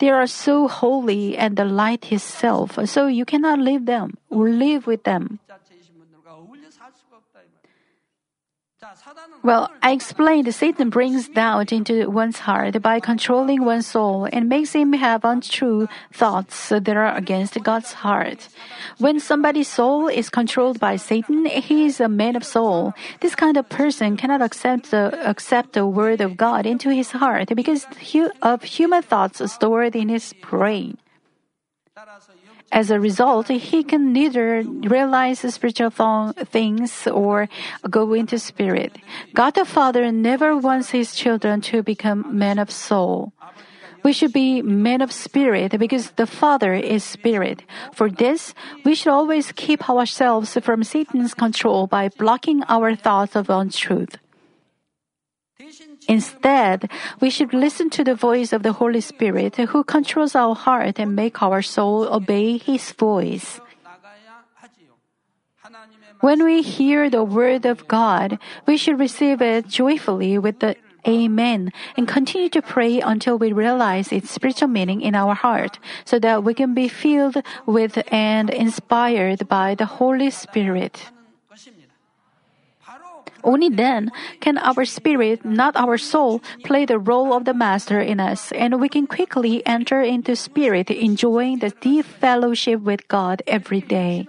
They 0.00 0.10
are 0.10 0.26
so 0.26 0.68
holy 0.68 1.36
and 1.36 1.56
the 1.56 1.64
light 1.64 2.12
itself, 2.12 2.78
so 2.86 3.06
you 3.06 3.24
cannot 3.24 3.58
live 3.58 3.86
them 3.86 4.16
or 4.30 4.48
live 4.48 4.86
with 4.86 5.02
them. 5.04 5.40
Well, 9.42 9.70
I 9.82 9.92
explained 9.92 10.52
Satan 10.54 10.90
brings 10.90 11.28
doubt 11.28 11.72
into 11.72 12.10
one's 12.10 12.38
heart 12.40 12.80
by 12.82 13.00
controlling 13.00 13.64
one's 13.64 13.86
soul 13.86 14.28
and 14.32 14.48
makes 14.48 14.72
him 14.72 14.92
have 14.92 15.24
untrue 15.24 15.88
thoughts 16.12 16.68
that 16.70 16.88
are 16.88 17.14
against 17.14 17.62
God's 17.62 17.92
heart. 17.92 18.48
When 18.98 19.20
somebody's 19.20 19.68
soul 19.68 20.08
is 20.08 20.30
controlled 20.30 20.80
by 20.80 20.96
Satan, 20.96 21.46
he 21.46 21.86
is 21.86 22.00
a 22.00 22.08
man 22.08 22.36
of 22.36 22.44
soul. 22.44 22.94
This 23.20 23.34
kind 23.34 23.56
of 23.56 23.68
person 23.68 24.16
cannot 24.16 24.42
accept 24.42 24.90
the, 24.90 25.14
accept 25.28 25.72
the 25.74 25.86
word 25.86 26.20
of 26.20 26.36
God 26.36 26.66
into 26.66 26.90
his 26.90 27.12
heart 27.12 27.48
because 27.54 27.86
of 28.42 28.62
human 28.62 29.02
thoughts 29.02 29.40
stored 29.52 29.96
in 29.96 30.08
his 30.08 30.34
brain. 30.42 30.98
As 32.70 32.90
a 32.90 33.00
result, 33.00 33.48
he 33.48 33.82
can 33.82 34.12
neither 34.12 34.62
realize 34.62 35.40
spiritual 35.40 35.90
th- 35.90 36.46
things 36.48 37.06
or 37.06 37.48
go 37.88 38.12
into 38.12 38.38
spirit. 38.38 38.98
God 39.34 39.54
the 39.54 39.64
Father 39.64 40.12
never 40.12 40.56
wants 40.56 40.90
his 40.90 41.14
children 41.14 41.60
to 41.72 41.82
become 41.82 42.36
men 42.36 42.58
of 42.58 42.70
soul. 42.70 43.32
We 44.04 44.12
should 44.12 44.32
be 44.32 44.62
men 44.62 45.00
of 45.00 45.12
spirit 45.12 45.78
because 45.78 46.12
the 46.12 46.26
Father 46.26 46.74
is 46.74 47.02
spirit. 47.02 47.64
For 47.92 48.10
this, 48.10 48.54
we 48.84 48.94
should 48.94 49.12
always 49.12 49.50
keep 49.52 49.88
ourselves 49.88 50.56
from 50.62 50.84
Satan's 50.84 51.34
control 51.34 51.86
by 51.86 52.10
blocking 52.10 52.62
our 52.68 52.94
thoughts 52.94 53.34
of 53.34 53.50
untruth. 53.50 54.16
Instead, 56.08 56.90
we 57.20 57.28
should 57.28 57.52
listen 57.52 57.90
to 57.90 58.02
the 58.02 58.14
voice 58.14 58.52
of 58.52 58.62
the 58.62 58.72
Holy 58.72 59.00
Spirit 59.00 59.56
who 59.56 59.84
controls 59.84 60.34
our 60.34 60.54
heart 60.54 60.98
and 60.98 61.14
make 61.14 61.42
our 61.42 61.60
soul 61.60 62.08
obey 62.08 62.56
His 62.56 62.92
voice. 62.92 63.60
When 66.20 66.42
we 66.44 66.62
hear 66.62 67.08
the 67.10 67.22
word 67.22 67.66
of 67.66 67.86
God, 67.86 68.40
we 68.66 68.76
should 68.76 68.98
receive 68.98 69.40
it 69.40 69.68
joyfully 69.68 70.38
with 70.38 70.58
the 70.58 70.74
Amen 71.06 71.72
and 71.96 72.08
continue 72.08 72.48
to 72.50 72.60
pray 72.60 73.00
until 73.00 73.38
we 73.38 73.52
realize 73.52 74.12
its 74.12 74.30
spiritual 74.30 74.68
meaning 74.68 75.00
in 75.00 75.14
our 75.14 75.32
heart 75.32 75.78
so 76.04 76.18
that 76.18 76.42
we 76.42 76.54
can 76.54 76.74
be 76.74 76.88
filled 76.88 77.36
with 77.66 78.02
and 78.12 78.50
inspired 78.50 79.48
by 79.48 79.74
the 79.74 79.86
Holy 79.86 80.28
Spirit. 80.28 81.06
Only 83.48 83.70
then 83.72 84.12
can 84.44 84.58
our 84.58 84.84
spirit, 84.84 85.42
not 85.42 85.72
our 85.74 85.96
soul, 85.96 86.44
play 86.68 86.84
the 86.84 86.98
role 87.00 87.32
of 87.32 87.48
the 87.48 87.56
Master 87.56 87.98
in 87.98 88.20
us, 88.20 88.52
and 88.52 88.78
we 88.78 88.90
can 88.92 89.06
quickly 89.06 89.64
enter 89.64 90.02
into 90.02 90.36
spirit, 90.36 90.90
enjoying 90.90 91.64
the 91.64 91.72
deep 91.80 92.04
fellowship 92.04 92.84
with 92.84 93.08
God 93.08 93.40
every 93.46 93.80
day. 93.80 94.28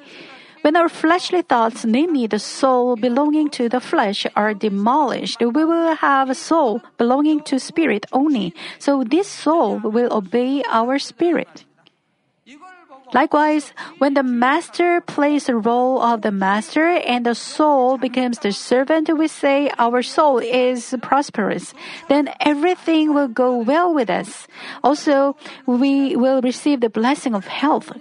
When 0.62 0.78
our 0.80 0.88
fleshly 0.88 1.42
thoughts, 1.42 1.84
namely 1.84 2.28
the 2.28 2.40
soul 2.40 2.96
belonging 2.96 3.50
to 3.60 3.68
the 3.68 3.84
flesh, 3.84 4.26
are 4.38 4.54
demolished, 4.54 5.44
we 5.44 5.66
will 5.68 5.96
have 5.96 6.30
a 6.30 6.36
soul 6.36 6.82
belonging 6.98 7.44
to 7.52 7.60
spirit 7.60 8.06
only. 8.14 8.56
So 8.80 9.04
this 9.04 9.28
soul 9.28 9.80
will 9.84 10.16
obey 10.16 10.64
our 10.72 10.98
spirit. 10.98 11.66
Likewise, 13.14 13.74
when 13.98 14.14
the 14.14 14.24
master 14.24 15.02
plays 15.02 15.46
the 15.46 15.56
role 15.56 16.02
of 16.02 16.22
the 16.22 16.32
master 16.32 16.86
and 16.86 17.26
the 17.26 17.34
soul 17.34 17.98
becomes 17.98 18.40
the 18.40 18.52
servant, 18.52 19.10
we 19.18 19.28
say 19.28 19.72
our 19.80 20.04
soul 20.04 20.38
is 20.38 20.96
prosperous. 21.02 21.74
Then 22.08 22.30
everything 22.40 23.14
will 23.14 23.28
go 23.28 23.58
well 23.58 23.94
with 23.94 24.10
us. 24.10 24.48
Also, 24.84 25.36
we 25.66 26.16
will 26.16 26.42
receive 26.42 26.82
the 26.82 26.90
blessing 26.90 27.34
of 27.34 27.48
health. 27.48 27.92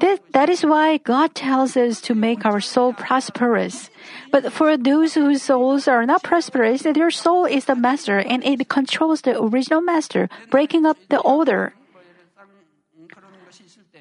That, 0.00 0.20
that 0.32 0.50
is 0.50 0.66
why 0.66 0.98
God 0.98 1.34
tells 1.34 1.76
us 1.76 2.00
to 2.02 2.14
make 2.14 2.44
our 2.44 2.60
soul 2.60 2.92
prosperous. 2.92 3.88
But 4.32 4.52
for 4.52 4.76
those 4.76 5.14
whose 5.14 5.42
souls 5.42 5.86
are 5.86 6.04
not 6.04 6.24
prosperous, 6.24 6.82
their 6.82 7.10
soul 7.10 7.44
is 7.44 7.66
the 7.66 7.76
master 7.76 8.18
and 8.18 8.44
it 8.44 8.68
controls 8.68 9.22
the 9.22 9.40
original 9.40 9.80
master, 9.80 10.28
breaking 10.50 10.86
up 10.86 10.98
the 11.08 11.20
order. 11.20 11.72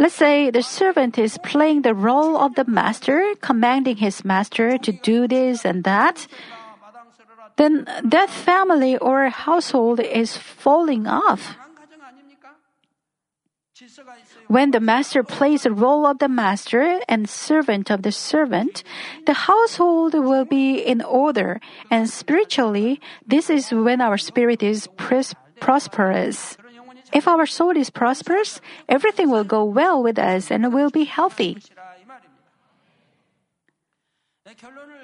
Let's 0.01 0.17
say 0.17 0.49
the 0.49 0.63
servant 0.65 1.19
is 1.19 1.37
playing 1.45 1.83
the 1.83 1.93
role 1.93 2.35
of 2.35 2.55
the 2.55 2.65
master, 2.65 3.21
commanding 3.39 3.97
his 3.97 4.25
master 4.25 4.79
to 4.79 4.91
do 4.91 5.27
this 5.27 5.63
and 5.63 5.83
that. 5.83 6.25
Then 7.57 7.85
that 8.03 8.31
family 8.31 8.97
or 8.97 9.29
household 9.29 9.99
is 9.99 10.35
falling 10.35 11.05
off. 11.05 11.55
When 14.47 14.71
the 14.71 14.79
master 14.79 15.21
plays 15.21 15.69
the 15.69 15.71
role 15.71 16.07
of 16.07 16.17
the 16.17 16.29
master 16.29 16.99
and 17.07 17.29
servant 17.29 17.91
of 17.91 18.01
the 18.01 18.11
servant, 18.11 18.83
the 19.27 19.45
household 19.45 20.15
will 20.15 20.45
be 20.45 20.81
in 20.81 21.03
order, 21.03 21.61
and 21.91 22.09
spiritually, 22.09 22.99
this 23.21 23.51
is 23.51 23.69
when 23.69 24.01
our 24.01 24.17
spirit 24.17 24.63
is 24.63 24.89
pres- 24.97 25.37
prosperous. 25.59 26.57
If 27.13 27.27
our 27.27 27.45
soul 27.45 27.75
is 27.75 27.89
prosperous, 27.89 28.61
everything 28.87 29.29
will 29.29 29.43
go 29.43 29.63
well 29.63 30.01
with 30.01 30.17
us 30.17 30.51
and 30.51 30.73
will 30.73 30.89
be 30.89 31.03
healthy. 31.03 31.57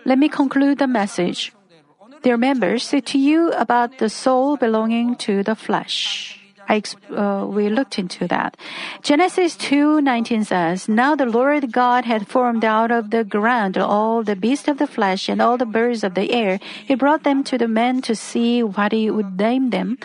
Let 0.06 0.18
me 0.18 0.30
conclude 0.30 0.80
the 0.80 0.88
message. 0.88 1.54
Dear 2.24 2.38
members, 2.38 2.84
say 2.84 3.02
to 3.02 3.18
you 3.20 3.52
about 3.52 4.00
the 4.00 4.10
soul 4.10 4.58
belonging 4.58 5.16
to 5.28 5.44
the 5.44 5.56
flesh. 5.56 6.40
I, 6.70 6.84
uh, 7.16 7.46
we 7.48 7.70
looked 7.70 7.98
into 7.98 8.28
that. 8.28 8.58
Genesis 9.02 9.56
2:19 9.56 10.44
says, 10.44 10.90
"Now 10.90 11.16
the 11.16 11.26
Lord 11.26 11.72
God 11.72 12.04
had 12.04 12.28
formed 12.28 12.66
out 12.66 12.92
of 12.92 13.10
the 13.12 13.24
ground 13.24 13.78
all 13.78 14.22
the 14.24 14.36
beasts 14.36 14.68
of 14.68 14.78
the 14.78 14.88
flesh 14.88 15.30
and 15.30 15.42
all 15.42 15.58
the 15.58 15.66
birds 15.66 16.04
of 16.04 16.14
the 16.14 16.32
air. 16.32 16.60
He 16.86 16.96
brought 16.96 17.24
them 17.24 17.44
to 17.46 17.58
the 17.58 17.68
man 17.68 18.02
to 18.02 18.16
see 18.16 18.64
what 18.64 18.92
he 18.92 19.10
would 19.10 19.40
name 19.40 19.70
them, 19.70 19.98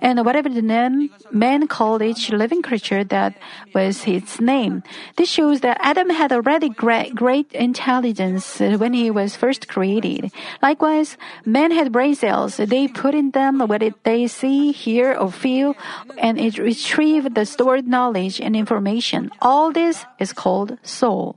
and 0.00 0.24
whatever 0.24 0.48
the 0.48 0.62
name 0.62 1.08
man 1.32 1.66
called 1.66 2.02
each 2.02 2.30
living 2.30 2.60
creature, 2.60 3.02
that 3.04 3.34
was 3.74 4.06
its 4.06 4.40
name." 4.40 4.82
This 5.16 5.30
shows 5.30 5.60
that 5.60 5.80
Adam 5.80 6.10
had 6.10 6.32
already 6.32 6.68
great, 6.68 7.14
great 7.14 7.52
intelligence 7.52 8.60
when 8.60 8.92
he 8.92 9.10
was 9.10 9.36
first 9.36 9.68
created. 9.68 10.32
Likewise, 10.60 11.16
men 11.46 11.70
had 11.70 11.92
brain 11.92 12.14
cells. 12.14 12.56
They 12.56 12.88
put 12.88 13.14
in 13.14 13.30
them 13.32 13.60
what 13.60 13.82
they 14.04 14.26
see, 14.26 14.72
hear, 14.72 15.16
or 15.16 15.30
feel, 15.32 15.76
and 16.18 16.38
it 16.38 16.58
retrieve 16.58 17.34
the 17.34 17.44
stored 17.44 17.86
knowledge 17.86 18.40
and 18.40 18.56
information. 18.56 19.30
All 19.40 19.72
this 19.72 20.04
is 20.18 20.32
called 20.32 20.78
soul. 20.82 21.36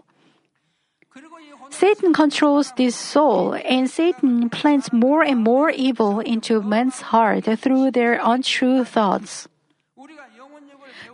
Satan 1.70 2.14
controls 2.14 2.72
this 2.78 2.96
soul, 2.96 3.56
and 3.56 3.90
Satan 3.90 4.50
plants 4.50 4.94
more 4.94 5.24
and 5.24 5.44
more 5.44 5.72
evil 5.72 6.20
into 6.20 6.62
men's 6.62 7.02
heart 7.02 7.46
through 7.46 7.92
their 7.92 8.20
untrue 8.22 8.86
thoughts. 8.86 9.48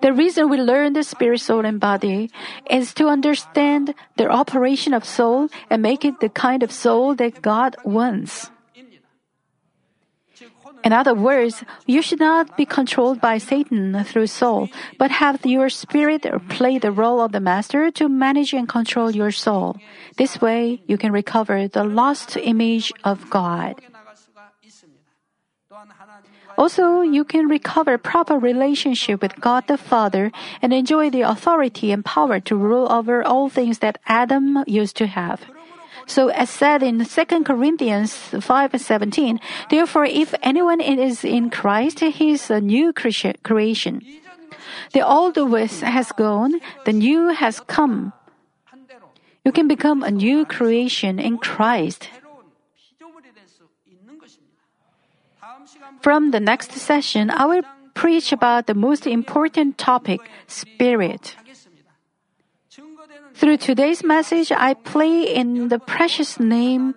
The 0.01 0.13
reason 0.13 0.49
we 0.49 0.57
learn 0.57 0.93
the 0.93 1.03
spirit, 1.03 1.39
soul, 1.39 1.65
and 1.65 1.79
body 1.79 2.29
is 2.69 2.93
to 2.95 3.07
understand 3.07 3.93
the 4.15 4.29
operation 4.29 4.93
of 4.93 5.03
soul 5.03 5.49
and 5.69 5.81
make 5.81 6.05
it 6.05 6.19
the 6.19 6.29
kind 6.29 6.63
of 6.63 6.71
soul 6.71 7.15
that 7.15 7.41
God 7.41 7.75
wants. 7.83 8.51
In 10.83 10.93
other 10.93 11.13
words, 11.13 11.63
you 11.85 12.01
should 12.01 12.19
not 12.19 12.55
be 12.55 12.65
controlled 12.65 13.19
by 13.19 13.37
Satan 13.37 14.03
through 14.03 14.27
soul, 14.27 14.69
but 14.97 15.11
have 15.11 15.45
your 15.45 15.69
spirit 15.69 16.25
play 16.47 16.77
the 16.77 16.91
role 16.91 17.19
of 17.21 17.31
the 17.31 17.39
master 17.39 17.91
to 17.91 18.07
manage 18.07 18.53
and 18.53 18.67
control 18.67 19.11
your 19.11 19.31
soul. 19.31 19.77
This 20.17 20.41
way, 20.41 20.81
you 20.87 20.97
can 20.97 21.11
recover 21.11 21.67
the 21.67 21.83
lost 21.83 22.37
image 22.37 22.93
of 23.03 23.29
God. 23.29 23.75
Also, 26.57 27.01
you 27.01 27.23
can 27.23 27.47
recover 27.47 27.97
proper 27.97 28.37
relationship 28.37 29.21
with 29.21 29.39
God 29.39 29.67
the 29.67 29.77
Father 29.77 30.31
and 30.61 30.73
enjoy 30.73 31.09
the 31.09 31.21
authority 31.21 31.91
and 31.91 32.03
power 32.03 32.39
to 32.41 32.55
rule 32.55 32.91
over 32.91 33.23
all 33.23 33.49
things 33.49 33.79
that 33.79 33.99
Adam 34.07 34.63
used 34.67 34.97
to 34.97 35.07
have. 35.07 35.41
So 36.09 36.29
as 36.33 36.49
said 36.49 36.81
in 36.81 37.05
2 37.05 37.45
Corinthians 37.45 38.17
5:17, 38.33 39.37
therefore 39.69 40.09
if 40.09 40.33
anyone 40.41 40.81
is 40.81 41.21
in 41.23 41.53
Christ, 41.53 42.01
he 42.01 42.33
is 42.33 42.49
a 42.49 42.57
new 42.57 42.89
creation. 42.91 44.01
The 44.91 45.05
old 45.05 45.37
has 45.37 46.11
gone, 46.17 46.57
the 46.89 46.93
new 46.97 47.29
has 47.29 47.61
come. 47.61 48.13
You 49.45 49.53
can 49.53 49.69
become 49.69 50.01
a 50.01 50.09
new 50.09 50.49
creation 50.49 51.21
in 51.21 51.37
Christ. 51.37 52.09
From 56.01 56.31
the 56.31 56.41
next 56.41 56.73
session, 56.73 57.29
I 57.29 57.45
will 57.45 57.65
preach 57.93 58.33
about 58.33 58.65
the 58.65 58.73
most 58.73 59.05
important 59.05 59.77
topic, 59.77 60.25
spirit. 60.47 61.37
Through 63.33 63.57
today's 63.57 64.03
message, 64.03 64.51
I 64.51 64.73
play 64.73 65.23
in 65.23 65.69
the 65.69 65.79
precious 65.79 66.39
name 66.39 66.95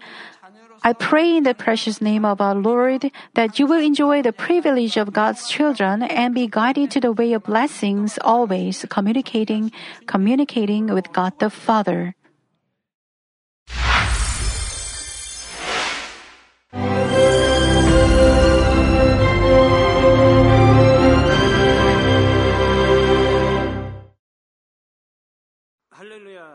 I 0.85 0.95
pray 0.95 1.37
in 1.37 1.45
the 1.45 1.55
precious 1.55 2.03
name 2.03 2.25
of 2.25 2.41
our 2.41 2.57
Lord 2.57 3.13
that 3.35 3.61
you 3.61 3.69
will 3.69 3.79
enjoy 3.79 4.21
the 4.21 4.33
privilege 4.33 4.97
of 4.97 5.13
God's 5.13 5.49
children 5.49 6.03
and 6.03 6.35
be 6.35 6.49
guided 6.49 6.91
to 6.93 7.01
the 7.01 7.13
way 7.13 7.35
of 7.35 7.45
blessings 7.45 8.19
always 8.19 8.85
communicating 8.91 9.71
communicating 10.11 10.91
with 10.91 11.13
God 11.13 11.39
the 11.39 11.51
Father. 11.51 12.17